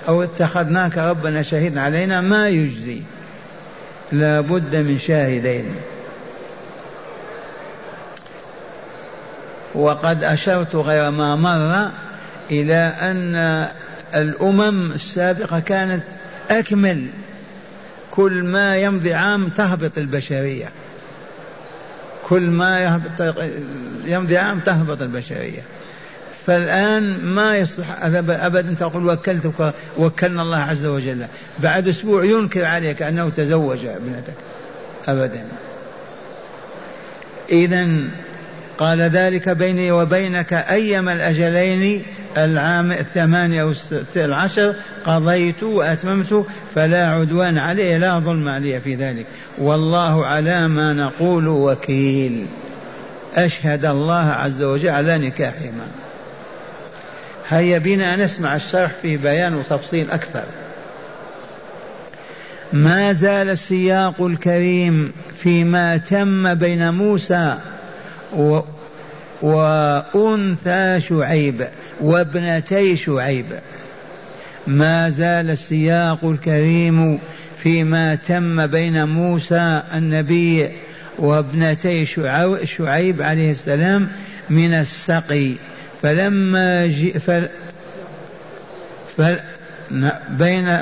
أو 0.08 0.24
اتخذناك 0.24 0.98
ربنا 0.98 1.41
شهيدا 1.41 1.82
علينا 1.82 2.22
ما 2.22 2.50
يجزي. 2.50 3.02
لا 4.12 4.41
بد 4.41 4.76
من 4.76 5.00
شاهدين. 5.00 5.65
وقد 9.76 10.24
أشرت 10.24 10.76
غير 10.76 11.12
ما 11.12 11.36
مر 11.36 11.89
إلى 12.52 12.93
أن 13.02 13.67
الأمم 14.15 14.91
السابقة 14.91 15.60
كانت 15.60 16.04
أكمل. 16.50 17.08
كل 18.12 18.43
ما 18.43 18.78
يمضي 18.78 19.13
عام 19.13 19.48
تهبط 19.48 19.98
البشرية. 19.98 20.70
كل 22.30 22.42
ما 22.42 23.02
يمضي 24.06 24.38
عام 24.38 24.60
تهبط 24.60 25.02
البشرية. 25.02 25.62
فالآن 26.46 27.26
ما 27.26 27.58
يصلح 27.58 28.04
أبدا 28.30 28.76
تقول 28.80 29.10
وكلتك 29.10 29.74
وكلنا 29.98 30.42
الله 30.42 30.58
عز 30.58 30.86
وجل. 30.86 31.26
بعد 31.60 31.88
أسبوع 31.88 32.24
ينكر 32.24 32.66
عليك 32.66 33.02
أنه 33.02 33.30
تزوج 33.30 33.86
ابنتك. 33.86 34.34
أبدا. 35.08 35.44
إذا 37.50 37.88
قال 38.78 39.02
ذلك 39.02 39.50
بيني 39.50 39.92
وبينك 39.92 40.54
أيما 40.54 41.13
الأجلين 41.13 42.04
العام 42.38 42.92
الثمانية 42.92 43.62
أو 43.62 43.74
العشر 44.16 44.76
قضيت 45.06 45.63
وأتممت 45.63 46.46
فلا 46.76 47.08
عدوان 47.08 47.58
علي 47.58 47.98
لا 47.98 48.20
ظلم 48.20 48.50
علي 48.50 48.82
في 48.82 48.96
ذلك. 48.96 49.26
والله 49.58 50.26
على 50.26 50.68
ما 50.68 50.94
نقول 50.94 51.48
وكيل. 51.48 52.46
أشهد 53.36 53.86
الله 53.86 54.30
عز 54.30 54.63
وجل 54.63 54.90
على 54.90 55.18
نكاحهما. 55.18 55.88
هيا 57.50 57.78
بنا 57.78 58.16
نسمع 58.16 58.56
الشرح 58.56 58.92
في 59.02 59.18
بيان 59.18 59.54
وتفصيل 59.56 60.12
أكثر. 60.12 60.44
ما 62.74 63.13
زال 63.13 63.50
السياق 63.50 64.22
الكريم 64.22 65.12
فيما 65.38 65.98
تم 65.98 66.54
بين 66.54 66.94
موسى 66.94 67.58
و 68.34 68.60
وأنثى 69.42 71.02
شعيب 71.10 71.68
وابنتي 72.02 72.98
شعيب. 72.98 73.46
ما 74.68 75.10
زال 75.10 75.50
السياق 75.50 76.26
الكريم 76.26 77.20
فيما 77.63 78.16
تم 78.16 78.68
بين 78.68 79.08
موسى 79.08 79.82
النبي 79.94 80.70
وابنتي 81.18 82.06
شعيب 82.66 83.22
عليه 83.22 83.52
السلام 83.52 84.08
من 84.50 84.74
السقي. 84.74 85.52
فلما 86.02 86.88
جي 86.88 87.12
فل 87.12 87.48
فل 89.18 89.40
بين 90.30 90.78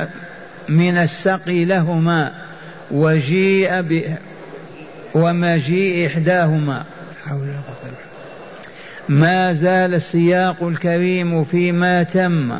من 0.70 0.98
السقي 0.98 1.66
لهما 1.66 2.32
وجيء 2.92 3.84
ومجيء 5.14 6.08
إحداهما. 6.08 6.84
حول 7.30 7.48
ما 9.10 9.54
زال 9.54 9.94
السياق 9.94 10.64
الكريم 10.64 11.44
فيما 11.44 12.04
تم 12.04 12.56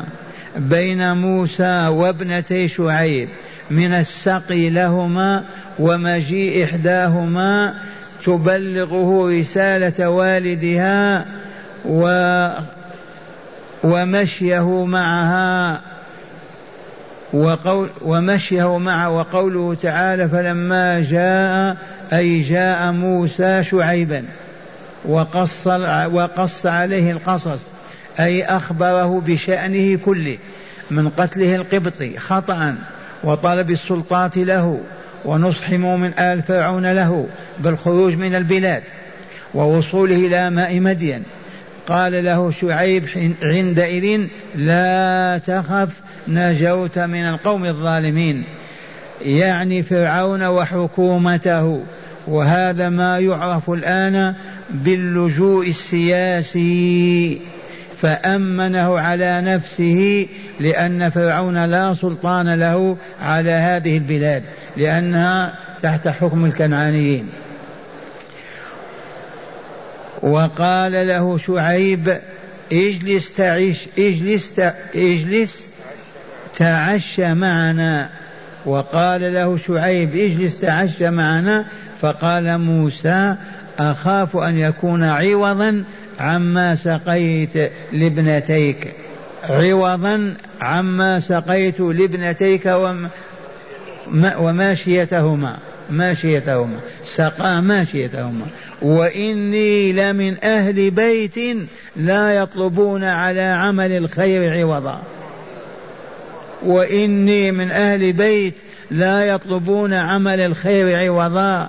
بين 0.56 1.16
موسى 1.16 1.86
وابنتي 1.88 2.68
شعيب 2.68 3.28
من 3.70 3.92
السقي 3.92 4.70
لهما 4.70 5.44
ومجيء 5.78 6.64
إحداهما 6.64 7.74
تبلغه 8.24 9.38
رسالة 9.40 10.10
والدها 10.10 11.26
و 11.84 12.48
ومشيه 13.84 14.84
معها 14.84 15.80
وقول 17.32 17.88
ومشيه 18.02 18.78
معه 18.78 19.10
وقوله 19.10 19.74
تعالى 19.82 20.28
فلما 20.28 21.00
جاء 21.00 21.76
أي 22.12 22.40
جاء 22.40 22.92
موسى 22.92 23.64
شعيبا. 23.64 24.24
وقص 25.06 25.66
وقص 26.12 26.66
عليه 26.66 27.10
القصص 27.10 27.68
أي 28.20 28.44
أخبره 28.44 29.22
بشأنه 29.26 29.98
كله 30.04 30.38
من 30.90 31.08
قتله 31.08 31.54
القبطي 31.54 32.18
خطأ 32.18 32.74
وطلب 33.24 33.70
السلطات 33.70 34.36
له 34.36 34.80
ونصح 35.24 35.70
من 35.72 36.12
آل 36.18 36.42
فرعون 36.42 36.92
له 36.92 37.26
بالخروج 37.58 38.14
من 38.14 38.34
البلاد 38.34 38.82
ووصوله 39.54 40.16
إلى 40.16 40.50
ماء 40.50 40.80
مدين. 40.80 41.22
قال 41.88 42.24
له 42.24 42.50
شعيب 42.50 43.04
عندئذ 43.42 44.26
لا 44.54 45.40
تخف 45.46 45.88
نجوت 46.28 46.98
من 46.98 47.28
القوم 47.28 47.64
الظالمين. 47.64 48.44
يعني 49.24 49.82
فرعون 49.82 50.42
وحكومته 50.42 51.82
وهذا 52.26 52.88
ما 52.88 53.18
يعرف 53.18 53.70
الآن 53.70 54.34
باللجوء 54.70 55.68
السياسي 55.68 57.40
فأمنه 58.02 58.98
على 58.98 59.40
نفسه 59.40 60.26
لأن 60.60 61.10
فرعون 61.10 61.64
لا 61.64 61.94
سلطان 61.94 62.54
له 62.54 62.96
على 63.22 63.50
هذه 63.50 63.96
البلاد 63.96 64.42
لأنها 64.76 65.54
تحت 65.82 66.08
حكم 66.08 66.44
الكنعانيين. 66.44 67.28
وقال 70.22 70.92
له 70.92 71.38
شعيب 71.38 72.18
اجلس 72.72 73.36
تعيش 73.36 73.78
اجلس 73.98 74.60
اجلس 74.94 75.66
تعشى 76.56 77.34
معنا. 77.34 78.10
وقال 78.66 79.34
له 79.34 79.56
شعيب 79.56 80.16
اجلس 80.16 80.60
تعشى 80.60 81.10
معنا. 81.10 81.64
فقال 82.00 82.58
موسى 82.58 83.36
أخاف 83.78 84.36
أن 84.36 84.58
يكون 84.58 85.02
عوضا 85.02 85.84
عما 86.20 86.74
سقيت 86.74 87.70
لابنتيك. 87.92 88.92
عوضا 89.50 90.34
عما 90.60 91.20
سقيت 91.20 91.80
لابنتيك 91.80 92.76
وماشيتهما 94.38 95.56
ماشيتهما 95.90 96.78
سقى 97.04 97.62
ماشيتهما. 97.62 98.46
وإني 98.82 99.92
لمن 99.92 100.44
أهل 100.44 100.90
بيت 100.90 101.58
لا 101.96 102.36
يطلبون 102.36 103.04
على 103.04 103.40
عمل 103.40 103.92
الخير 103.92 104.52
عوضا. 104.60 105.02
وإني 106.66 107.52
من 107.52 107.70
أهل 107.70 108.12
بيت 108.12 108.54
لا 108.90 109.24
يطلبون 109.24 109.92
عمل 109.92 110.40
الخير 110.40 110.98
عوضا. 110.98 111.68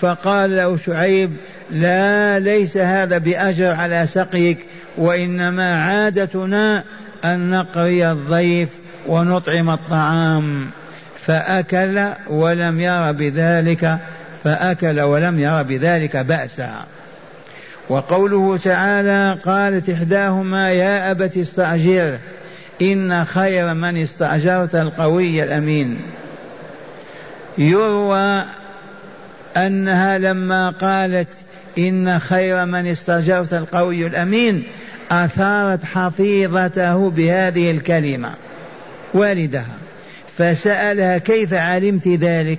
فقال 0.00 0.56
له 0.56 0.76
شعيب 0.76 1.30
لا 1.70 2.38
ليس 2.38 2.76
هذا 2.76 3.18
بأجر 3.18 3.74
على 3.74 4.06
سقيك 4.06 4.58
وإنما 4.96 5.82
عادتنا 5.82 6.84
أن 7.24 7.50
نقري 7.50 8.10
الضيف 8.10 8.68
ونطعم 9.06 9.70
الطعام. 9.70 10.70
فأكل 11.26 12.08
ولم 12.28 12.80
ير 12.80 13.12
بذلك 13.12 13.98
فأكل 14.44 15.00
ولم 15.00 15.40
ير 15.40 15.62
بذلك 15.62 16.16
بأسا. 16.16 16.84
وقوله 17.88 18.56
تعالى 18.56 19.38
قالت 19.44 19.90
إحداهما 19.90 20.70
يا 20.70 21.10
أبت 21.10 21.36
استأجره 21.36 22.18
إن 22.82 23.24
خير 23.24 23.74
من 23.74 23.96
استأجرت 23.96 24.74
القوي 24.74 25.44
الأمين. 25.44 25.98
يروى 27.58 28.44
أنها 29.66 30.18
لما 30.18 30.70
قالت 30.70 31.28
إن 31.78 32.18
خير 32.18 32.64
من 32.64 32.86
استأجرت 32.86 33.54
القوي 33.54 34.06
الأمين 34.06 34.62
أثارت 35.10 35.84
حفيظته 35.84 37.10
بهذه 37.10 37.70
الكلمة 37.70 38.34
والدها. 39.14 39.76
فسألها 40.38 41.18
كيف 41.18 41.54
علمت 41.54 42.08
ذلك؟ 42.08 42.58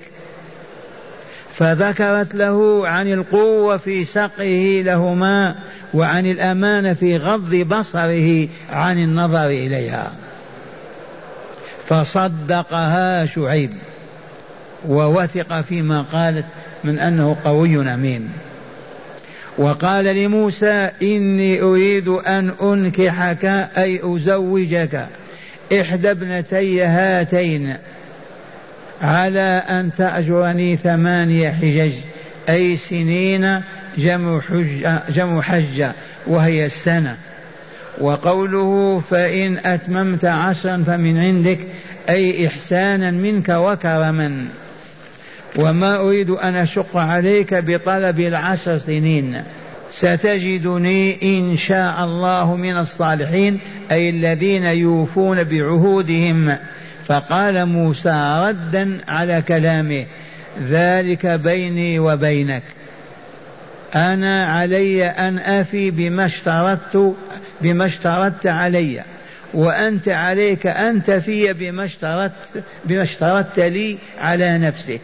فذكرت 1.53 2.35
له 2.35 2.87
عن 2.87 3.13
القوة 3.13 3.77
في 3.77 4.05
سقه 4.05 4.81
لهما 4.85 5.55
وعن 5.93 6.25
الأمانة 6.25 6.93
في 6.93 7.17
غض 7.17 7.55
بصره 7.55 8.47
عن 8.71 8.99
النظر 8.99 9.45
إليها. 9.45 10.11
فصدقها 11.87 13.25
شعيب 13.25 13.71
ووثق 14.87 15.61
فيما 15.61 16.01
قالت 16.01 16.45
من 16.83 16.99
أنه 16.99 17.37
قوي 17.45 17.93
أمين. 17.93 18.29
وقال 19.57 20.05
لموسى 20.05 20.89
إني 21.01 21.61
أريد 21.61 22.07
أن 22.07 22.51
أنكحك 22.61 23.45
أي 23.77 23.99
أزوجك 24.03 25.05
إحدى 25.73 26.11
ابنتي 26.11 26.83
هاتين 26.83 27.75
على 29.01 29.63
أن 29.69 29.93
تأجرني 29.93 30.75
ثمانية 30.75 31.49
حجج 31.49 31.91
أي 32.49 32.77
سنين 32.77 33.61
جمع 33.97 34.41
حجة, 34.41 35.01
جمع 35.09 35.41
حجة 35.41 35.91
وهي 36.27 36.65
السنة. 36.65 37.15
وقوله 38.01 39.01
فإن 39.09 39.57
أتممت 39.65 40.25
عشرا 40.25 40.83
فمن 40.87 41.17
عندك 41.17 41.59
أي 42.09 42.47
إحسانا 42.47 43.11
منك 43.11 43.49
وكرما. 43.49 44.45
وما 45.55 45.95
أريد 45.95 46.29
أن 46.29 46.55
أشق 46.55 46.97
عليك 46.97 47.53
بطلب 47.53 48.19
العشر 48.19 48.77
سنين. 48.77 49.43
ستجدني 49.91 51.17
إن 51.23 51.57
شاء 51.57 52.03
الله 52.03 52.55
من 52.55 52.77
الصالحين 52.77 53.59
أي 53.91 54.09
الذين 54.09 54.63
يوفون 54.63 55.43
بعهودهم. 55.43 56.55
فقال 57.07 57.65
موسى 57.65 58.45
ردا 58.47 58.97
على 59.07 59.43
كلامه 59.47 60.05
ذلك 60.67 61.25
بيني 61.25 61.99
وبينك. 61.99 62.63
أنا 63.95 64.45
علي 64.45 65.05
أن 65.05 65.39
أفي 65.39 65.91
بما 65.91 66.25
اشترطت 66.25 67.13
بما 67.61 67.85
اشترطت 67.85 68.47
علي. 68.47 69.03
وأنت 69.53 70.09
عليك 70.09 70.67
أن 70.67 71.03
تفي 71.03 71.53
بما 71.53 71.85
اشترطت 71.85 72.63
بما 72.85 73.01
اشترطت 73.01 73.59
لي 73.59 73.97
على 74.21 74.57
نفسك. 74.57 75.01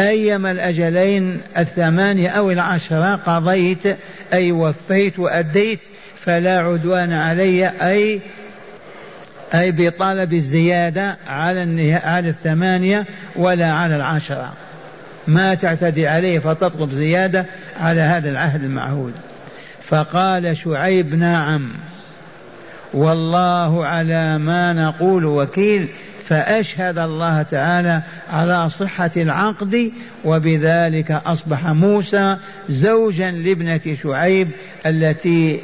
أيما 0.00 0.50
الأجلين 0.50 1.40
الثمانية 1.58 2.28
أو 2.28 2.50
العشرة 2.50 3.16
قضيت 3.16 3.96
أي 4.32 4.52
وفيت 4.52 5.18
وأديت 5.18 5.80
فلا 6.24 6.58
عدوان 6.58 7.12
علي 7.12 7.68
أي 7.68 8.20
أي 9.54 9.72
بطلب 9.72 10.32
الزيادة 10.32 11.16
على 11.26 11.94
على 11.94 12.28
الثمانية 12.28 13.04
ولا 13.36 13.72
على 13.72 13.96
العشرة 13.96 14.52
ما 15.26 15.54
تعتدي 15.54 16.08
عليه 16.08 16.38
فتطلب 16.38 16.90
زيادة 16.90 17.46
على 17.80 18.00
هذا 18.00 18.30
العهد 18.30 18.64
المعهود. 18.64 19.12
فقال 19.88 20.56
شعيب 20.56 21.14
نعم. 21.14 21.68
والله 22.94 23.86
على 23.86 24.38
ما 24.38 24.72
نقول 24.72 25.24
وكيل 25.24 25.88
فأشهد 26.28 26.98
الله 26.98 27.42
تعالى 27.42 28.02
على 28.30 28.68
صحة 28.68 29.10
العقد 29.16 29.92
وبذلك 30.24 31.10
أصبح 31.10 31.66
موسى 31.66 32.36
زوجا 32.68 33.30
لابنة 33.30 33.96
شعيب 34.02 34.48
التي 34.86 35.60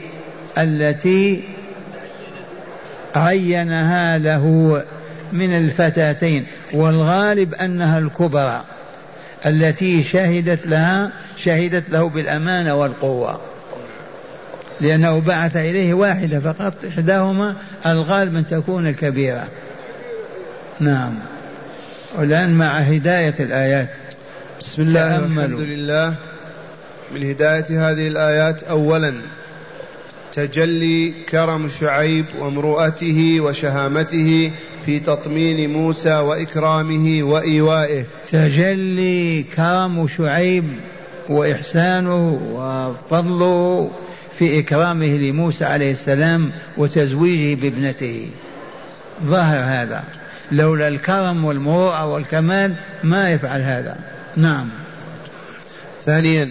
التي 0.59 1.43
عينها 3.15 4.19
له 4.19 4.83
من 5.33 5.57
الفتاتين 5.57 6.47
والغالب 6.73 7.55
أنها 7.55 7.99
الكبرى 7.99 8.65
التي 9.47 10.03
شهدت 10.03 10.67
لها 10.67 11.11
شهدت 11.37 11.91
له 11.91 12.09
بالأمانة 12.09 12.75
والقوة. 12.75 13.41
لأنه 14.81 15.21
بعث 15.21 15.57
إليه 15.57 15.95
واحدة 15.95 16.41
فقط 16.41 16.75
إحداهما 16.89 17.55
الغالب 17.87 18.37
أن 18.37 18.47
تكون 18.47 18.87
الكبيرة. 18.87 19.49
نعم. 20.81 21.15
والآن 22.19 22.55
مع 22.55 22.79
هداية 22.79 23.35
الآيات. 23.41 23.89
بسم 24.61 24.83
الله 24.83 25.17
الحمد 25.17 25.61
لله. 25.61 26.15
من 27.15 27.31
هداية 27.31 27.91
هذه 27.91 28.09
الآيات 28.09 28.63
أولا 28.63 29.15
تجلي 30.35 31.13
كرم 31.31 31.69
شعيب 31.81 32.25
وامرؤته 32.39 33.41
وشهامته 33.41 34.51
في 34.87 35.01
تطمين 35.01 35.73
موسى 35.73 36.15
وإكرامه 36.15 37.23
وإيوائه. 37.23 38.05
تجلي 38.33 39.43
كرم 39.43 40.09
شعيب 40.09 40.65
وإحسانه 41.29 42.41
وفضله 42.53 43.91
في 44.39 44.59
إكرامه 44.59 45.17
لموسى 45.17 45.65
عليه 45.65 45.93
السلام 45.93 46.51
وتزويجه 46.77 47.61
بابنته. 47.61 48.27
ظهر 49.25 49.59
هذا. 49.65 50.20
لولا 50.53 50.89
الكرم 50.89 51.45
والمروءة 51.45 52.07
والكمال 52.07 52.75
ما 53.05 53.31
يفعل 53.31 53.61
هذا. 53.61 53.97
نعم. 54.37 54.69
ثانيا 56.07 56.51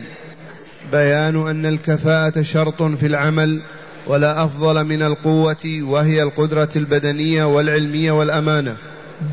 بيان 0.91 1.47
أن 1.47 1.65
الكفاءة 1.65 2.41
شرط 2.41 2.83
في 2.83 3.05
العمل 3.05 3.61
ولا 4.07 4.43
أفضل 4.43 4.83
من 4.83 5.01
القوة 5.01 5.81
وهي 5.81 6.23
القدرة 6.23 6.69
البدنية 6.75 7.43
والعلمية 7.43 8.11
والأمانة. 8.11 8.75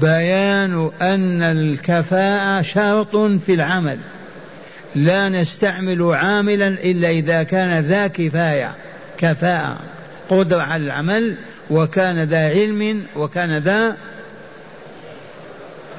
بيان 0.01 0.91
أن 1.03 1.43
الكفاءة 1.43 2.63
شرط 2.63 3.17
في 3.17 3.55
العمل. 3.55 3.99
لا 4.95 5.29
نستعمل 5.29 6.03
عاملا 6.03 6.69
إلا 6.69 7.11
إذا 7.11 7.43
كان 7.43 7.85
ذا 7.85 8.07
كفاية 8.07 8.71
كفاءة 9.19 9.79
قدرة 10.29 10.63
على 10.63 10.85
العمل 10.85 11.35
وكان 11.71 12.23
ذا 12.23 12.49
علم 12.49 13.03
وكان 13.17 13.59
ذا 13.59 13.97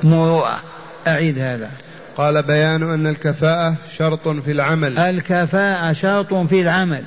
مروءة 0.03 0.59
أعيد 1.07 1.39
هذا. 1.39 1.69
قال 2.17 2.43
بيان 2.43 2.83
أن 2.83 3.07
الكفاءة 3.07 3.75
شرط 3.97 4.27
في 4.27 4.51
العمل. 4.51 4.99
الكفاءة 4.99 5.93
شرط 5.93 6.33
في 6.33 6.61
العمل. 6.61 7.03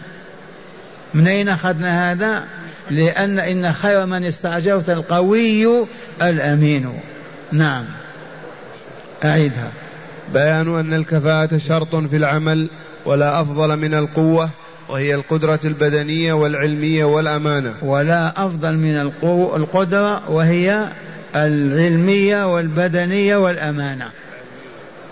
من 1.15 1.27
أين 1.27 1.49
أخذنا 1.49 2.13
هذا؟ 2.13 2.45
لأن 2.91 3.39
إن 3.39 3.73
خير 3.73 4.07
من 4.07 4.25
استأجرت 4.25 4.91
القوي 4.91 5.87
الأمين. 6.23 6.89
نعم. 7.53 7.85
أعيدها. 9.25 9.71
بيان 10.35 10.79
أن 10.79 10.95
الكفاءة 10.95 11.59
شرط 11.59 11.97
في 11.97 12.17
العمل 12.17 12.71
ولا 13.05 13.41
أفضل 13.41 13.77
من 13.77 13.95
القوة 13.95 14.51
وهي 14.89 15.15
القدرة 15.15 15.61
البدنية 15.65 16.33
والعلمية 16.33 17.05
والأمانة. 17.05 17.75
ولا 17.83 18.47
أفضل 18.47 18.77
من 18.77 18.97
القدرة 19.57 20.31
وهي 20.31 20.89
العلمية 21.37 22.55
والبدنية 22.55 23.37
والأمانة. 23.37 24.07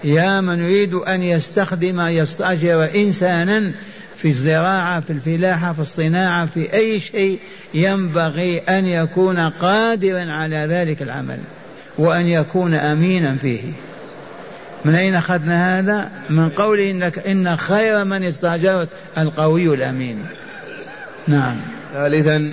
يا 0.04 0.40
من 0.40 0.58
يريد 0.58 0.94
أن 0.94 1.22
يستخدم 1.22 2.00
يستأجر 2.00 2.88
إنسانا 2.94 3.72
في 4.16 4.28
الزراعة 4.28 5.00
في 5.00 5.10
الفلاحة 5.10 5.72
في 5.72 5.78
الصناعة 5.78 6.46
في 6.46 6.74
أي 6.74 7.00
شيء 7.00 7.38
ينبغي 7.74 8.58
أن 8.58 8.86
يكون 8.86 9.38
قادرا 9.38 10.32
على 10.32 10.56
ذلك 10.56 11.02
العمل 11.02 11.38
وأن 11.98 12.26
يكون 12.26 12.74
أمينا 12.74 13.36
فيه. 13.40 13.72
من 14.84 14.94
أين 14.94 15.14
أخذنا 15.14 15.78
هذا؟ 15.78 16.10
من 16.30 16.48
قوله 16.48 16.90
إنك 16.90 17.26
إن 17.26 17.56
خير 17.56 18.04
من 18.04 18.22
استأجرت 18.22 18.88
القوي 19.18 19.74
الأمين. 19.74 20.18
نعم. 21.28 21.56
ثالثا 21.92 22.52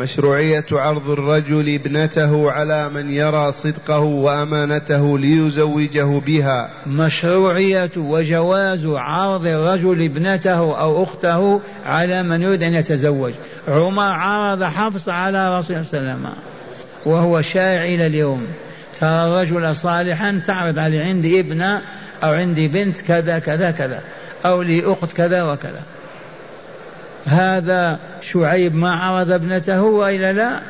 مشروعية 0.00 0.64
عرض 0.72 1.10
الرجل 1.10 1.74
ابنته 1.74 2.50
على 2.50 2.88
من 2.88 3.10
يرى 3.10 3.52
صدقه 3.52 3.98
وأمانته 3.98 5.18
ليزوجه 5.18 6.20
بها. 6.26 6.70
مشروعية 6.86 7.90
وجواز 7.96 8.86
عرض 8.86 9.46
الرجل 9.46 10.04
ابنته 10.04 10.80
أو 10.80 11.02
أخته 11.02 11.60
على 11.86 12.22
من 12.22 12.42
يريد 12.42 12.62
أن 12.62 12.74
يتزوج. 12.74 13.32
عمر 13.68 14.02
عرض 14.02 14.62
حفص 14.62 15.08
على 15.08 15.58
رسول 15.58 15.76
الله 15.76 15.88
صلى 15.88 16.00
الله 16.00 16.10
عليه 16.10 16.20
وسلم 16.20 16.32
وهو 17.04 17.42
شائع 17.42 17.84
إلى 17.84 18.06
اليوم. 18.06 18.46
ترى 19.00 19.10
الرجل 19.10 19.76
صالحا 19.76 20.42
تعرض 20.46 20.78
عليه 20.78 21.04
عندي 21.04 21.40
ابن 21.40 21.62
أو 22.24 22.32
عندي 22.32 22.68
بنت 22.68 23.00
كذا 23.00 23.38
كذا 23.38 23.70
كذا 23.70 24.02
أو 24.46 24.62
لي 24.62 24.82
أخت 24.92 25.12
كذا 25.12 25.42
وكذا. 25.42 25.82
هذا 27.26 27.98
شعيب 28.32 28.74
ما 28.74 28.94
عرض 28.94 29.32
ابنته 29.32 29.82
وإلا 29.82 30.32
لا؟ 30.32 30.60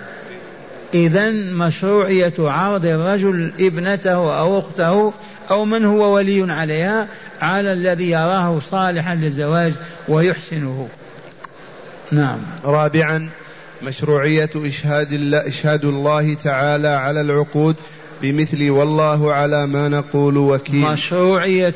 اذا 0.94 1.30
مشروعية 1.30 2.32
عرض 2.38 2.86
الرجل 2.86 3.52
ابنته 3.60 4.38
أو 4.38 4.58
أخته 4.58 5.12
أو 5.50 5.64
من 5.64 5.84
هو 5.84 6.14
ولي 6.14 6.52
عليها 6.52 7.08
على 7.42 7.72
الذي 7.72 8.10
يراه 8.10 8.60
صالحا 8.70 9.14
للزواج 9.14 9.72
ويحسنه. 10.08 10.88
نعم. 12.12 12.38
رابعا 12.64 13.28
مشروعية 13.82 14.50
إشهاد 14.56 15.12
الله, 15.12 15.48
إشهاد 15.48 15.84
الله 15.84 16.34
تعالى 16.34 16.88
على 16.88 17.20
العقود 17.20 17.76
بمثل 18.22 18.70
والله 18.70 19.32
على 19.32 19.66
ما 19.66 19.88
نقول 19.88 20.36
وكيل. 20.38 20.80
مشروعية 20.80 21.74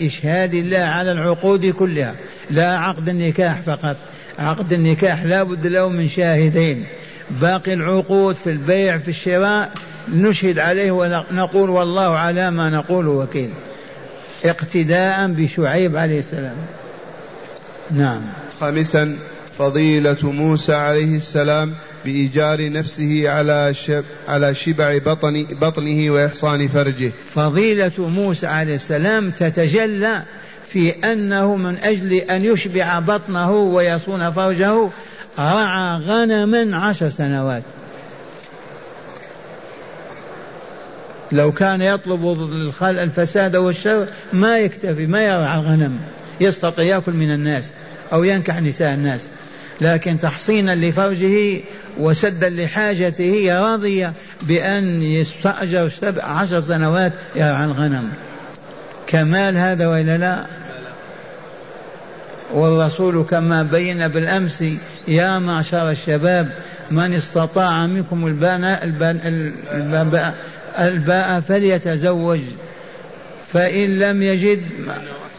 إشهاد, 0.00 0.54
الله 0.54 0.78
على 0.78 1.12
العقود 1.12 1.66
كلها. 1.66 2.14
لا 2.50 2.78
عقد 2.78 3.08
النكاح 3.08 3.60
فقط. 3.60 3.96
عقد 4.38 4.72
النكاح 4.72 5.24
لا 5.24 5.42
بد 5.42 5.66
له 5.66 5.88
من 5.88 6.08
شاهدين. 6.08 6.84
باقي 7.30 7.74
العقود 7.74 8.34
في 8.36 8.50
البيع 8.50 8.98
في 8.98 9.08
الشراء 9.08 9.72
نشهد 10.14 10.58
عليه 10.58 10.90
ونقول 10.90 11.70
والله 11.70 12.18
على 12.18 12.50
ما 12.50 12.70
نقول 12.70 13.08
وكيل. 13.08 13.50
اقتداء 14.44 15.28
بشعيب 15.28 15.96
عليه 15.96 16.18
السلام. 16.18 16.56
نعم. 17.90 18.20
خامسا 18.60 19.16
فضيلة 19.58 20.16
موسى 20.22 20.74
عليه 20.74 21.16
السلام 21.16 21.74
بإيجار 22.04 22.72
نفسه 22.72 23.30
على 23.30 23.74
شب 23.74 24.04
على 24.28 24.54
شبع 24.54 24.98
بطن 24.98 25.46
بطنه 25.60 26.10
وإحصان 26.10 26.68
فرجه. 26.68 27.10
فضيلة 27.34 27.92
موسى 27.98 28.46
عليه 28.46 28.74
السلام 28.74 29.30
تتجلى 29.30 30.22
في 30.72 30.90
أنه 31.12 31.56
من 31.56 31.76
أجل 31.82 32.12
أن 32.12 32.44
يشبع 32.44 32.98
بطنه 32.98 33.52
ويصون 33.52 34.30
فرجه 34.30 34.88
رعى 35.38 35.98
غنما 35.98 36.76
عشر 36.76 37.10
سنوات. 37.10 37.62
لو 41.32 41.52
كان 41.52 41.82
يطلب 41.82 42.26
الفساد 42.82 43.56
والشر 43.56 44.06
ما 44.32 44.58
يكتفي 44.58 45.06
ما 45.06 45.22
يرعى 45.22 45.58
الغنم. 45.58 45.98
يستطيع 46.40 46.84
يأكل 46.84 47.12
من 47.12 47.34
الناس 47.34 47.70
أو 48.12 48.24
ينكح 48.24 48.60
نساء 48.60 48.94
الناس. 48.94 49.28
لكن 49.80 50.18
تحصينا 50.18 50.74
لفرجه 50.74 51.60
وسدا 51.98 52.48
لحاجته 52.48 53.60
رضي 53.72 54.10
بأن 54.42 55.02
يستأجر 55.02 55.88
سبع 55.88 56.24
عشر 56.24 56.60
سنوات 56.60 57.12
يرعى 57.36 57.64
الغنم. 57.64 58.12
كمال 59.06 59.56
هذا 59.56 59.86
وإلا 59.86 60.18
لا؟ 60.18 60.59
والرسول 62.54 63.24
كما 63.24 63.62
بين 63.62 64.08
بالأمس 64.08 64.64
يا 65.08 65.38
معشر 65.38 65.90
الشباب 65.90 66.52
من 66.90 67.14
استطاع 67.14 67.86
منكم 67.86 68.26
الباء 68.26 68.84
الباء, 70.78 71.40
فليتزوج. 71.40 72.40
فإن 73.52 73.98
لم 73.98 74.22
يجد 74.22 74.62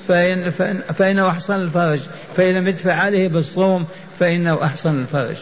فإن 0.07 0.51
فإنه 0.97 1.27
أحسن 1.27 1.55
الفرج. 1.55 1.99
فإن 2.37 2.55
لم 2.55 2.67
يدفع 2.67 2.93
عليه 2.93 3.27
بالصوم 3.27 3.85
فإنه 4.19 4.63
أحسن 4.63 4.99
الفرج. 4.99 5.35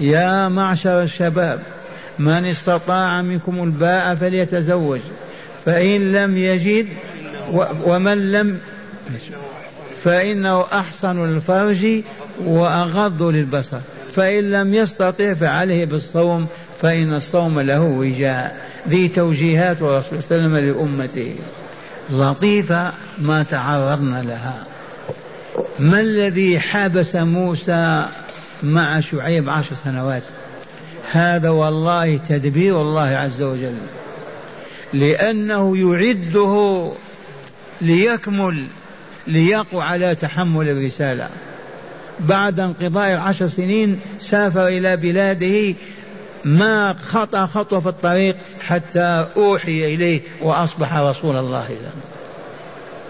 يا 0.00 0.48
معشر 0.48 1.02
الشباب 1.02 1.60
من 2.18 2.46
استطاع 2.46 3.22
منكم 3.22 3.64
الباء 3.64 4.14
فليتزوج. 4.14 5.00
فإن 5.64 6.12
لم 6.12 6.38
يجد 6.38 6.86
ومن 7.84 8.32
لم 8.32 8.60
فإنه 10.04 10.64
أحسن 10.72 11.24
الفرج 11.24 12.02
وأغض 12.44 13.22
للبصر. 13.22 13.78
فإن 14.14 14.50
لم 14.50 14.74
يستطع 14.74 15.34
فعليه 15.34 15.84
بالصوم 15.84 16.46
فإن 16.82 17.14
الصوم 17.14 17.60
له 17.60 17.80
وجاء. 17.80 18.56
ذي 18.88 19.08
توجيهات 19.08 19.82
ورسول 19.82 20.22
صلى 20.22 20.36
الله 20.36 20.56
عليه 20.56 20.72
وسلم 20.72 20.88
لأمته. 20.88 21.34
لطيفة 22.10 22.92
ما 23.18 23.42
تعرضنا 23.42 24.22
لها. 24.22 24.66
ما 25.78 26.00
الذي 26.00 26.60
حبس 26.60 27.16
موسى 27.16 28.04
مع 28.62 29.00
شعيب 29.00 29.50
عشر 29.50 29.74
سنوات؟ 29.84 30.22
هذا 31.12 31.48
والله 31.48 32.20
تدبير 32.28 32.80
الله 32.80 33.02
عز 33.02 33.42
وجل. 33.42 33.74
لأنه 34.92 35.76
يعده 35.76 36.92
ليكمل 37.80 38.64
ليقوا 39.26 39.82
على 39.82 40.14
تحمل 40.14 40.68
الرسالة. 40.68 41.28
بعد 42.20 42.60
انقضاء 42.60 43.14
العشر 43.14 43.48
سنين 43.48 44.00
سافر 44.18 44.66
إلى 44.66 44.96
بلاده 44.96 45.74
ما 46.44 46.92
خطأ 46.92 47.46
خطوة 47.46 47.80
في 47.80 47.88
الطريق 47.88 48.36
حتى 48.60 49.26
أوحي 49.36 49.94
إليه 49.94 50.20
وأصبح 50.42 50.96
رسول 50.96 51.36
الله. 51.36 51.64
إذا 51.64 51.92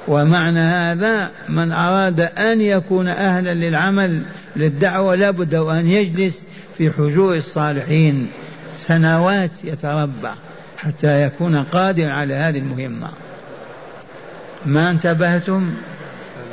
ومعنى 0.09 0.61
هذا 0.61 1.31
من 1.49 1.73
أراد 1.73 2.21
أن 2.21 2.61
يكون 2.61 3.09
أهلا 3.09 3.55
للعمل 3.55 4.23
للدعوة 4.57 5.15
لابد 5.15 5.55
وأن 5.55 5.87
يجلس 5.87 6.47
في 6.79 6.91
حجور 6.91 7.37
الصالحين 7.37 8.29
سنوات 8.79 9.51
يتربع 9.65 10.35
حتى 10.77 11.23
يكون 11.23 11.63
قادر 11.63 12.11
على 12.11 12.35
هذه 12.35 12.59
المهمة. 12.59 13.09
ما 14.67 14.91
انتبهتم؟ 14.91 15.71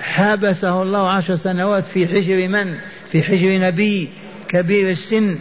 حبسه 0.02 0.82
الله 0.82 1.10
عشر 1.10 1.36
سنوات 1.36 1.86
في 1.86 2.08
حجر 2.08 2.48
من؟ 2.48 2.74
في 3.12 3.24
حجر 3.24 3.60
نبي 3.60 4.10
كبير 4.48 4.90
السن 4.90 5.38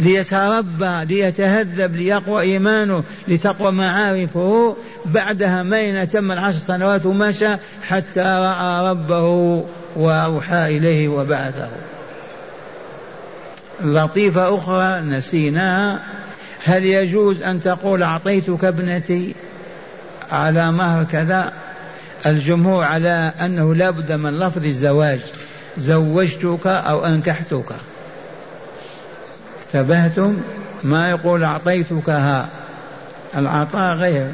ليتربى 0.00 1.04
ليتهذب 1.04 1.96
ليقوى 1.96 2.42
إيمانه 2.42 3.02
لتقوى 3.28 3.72
معارفه. 3.72 4.76
بعدها 5.04 5.62
ما 5.62 6.04
تم 6.04 6.32
العشر 6.32 6.58
سنوات 6.58 7.06
ومشى 7.06 7.56
حتى 7.88 8.20
رأى 8.20 8.90
ربه 8.90 9.26
وأوحى 9.96 10.76
إليه 10.76 11.08
وبعثه. 11.08 11.68
لطيفة 13.84 14.54
أخرى 14.58 15.00
نسيناها. 15.00 16.00
هل 16.64 16.84
يجوز 16.84 17.42
أن 17.42 17.60
تقول 17.60 18.02
أعطيتك 18.02 18.64
ابنتي؟ 18.64 19.34
على 20.32 20.72
مهر 20.72 21.04
كذا 21.04 21.52
الجمهور 22.26 22.84
على 22.84 23.32
أنه 23.40 23.74
لا 23.74 23.90
بد 23.90 24.12
من 24.12 24.38
لفظ 24.38 24.64
الزواج 24.64 25.20
زوجتك 25.78 26.66
أو 26.66 27.06
أنكحتك. 27.06 27.72
انتبهتم 29.66 30.40
ما 30.82 31.10
يقول 31.10 31.44
أعطيتكها. 31.44 32.48
العطاء 33.36 33.96
غير. 33.96 34.26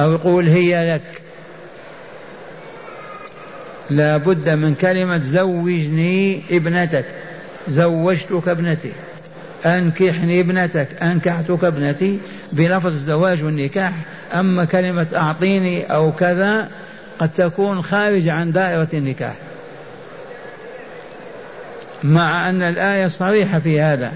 أو 0.00 0.12
يقول 0.12 0.48
هي 0.48 0.94
لك. 0.94 1.20
لا 3.90 4.16
بد 4.16 4.50
من 4.50 4.74
كلمة 4.74 5.18
زوجني 5.18 6.42
ابنتك. 6.50 7.04
زوجتك 7.68 8.48
ابنتي. 8.48 8.92
أنكحني 9.66 10.40
ابنتك 10.40 10.88
أنكحتك 11.02 11.64
ابنتي 11.64 12.18
بلفظ 12.52 12.86
الزواج 12.86 13.42
والنكاح 13.42 13.92
أما 14.34 14.64
كلمة 14.64 15.06
أعطيني 15.14 15.84
أو 15.84 16.12
كذا 16.12 16.70
قد 17.18 17.28
تكون 17.32 17.82
خارج 17.82 18.28
عن 18.28 18.52
دائرة 18.52 18.88
النكاح. 18.94 19.34
مع 22.04 22.48
أن 22.48 22.62
الآية 22.62 23.06
صريحة 23.06 23.58
في 23.58 23.80
هذا. 23.80 24.12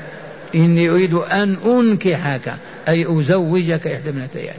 إني 0.54 0.90
أريد 0.90 1.14
أن 1.14 1.56
أنكحك 1.66 2.52
أي 2.88 3.06
أزوجك 3.20 3.87
إحدى 3.87 4.08
ابنتين 4.08 4.50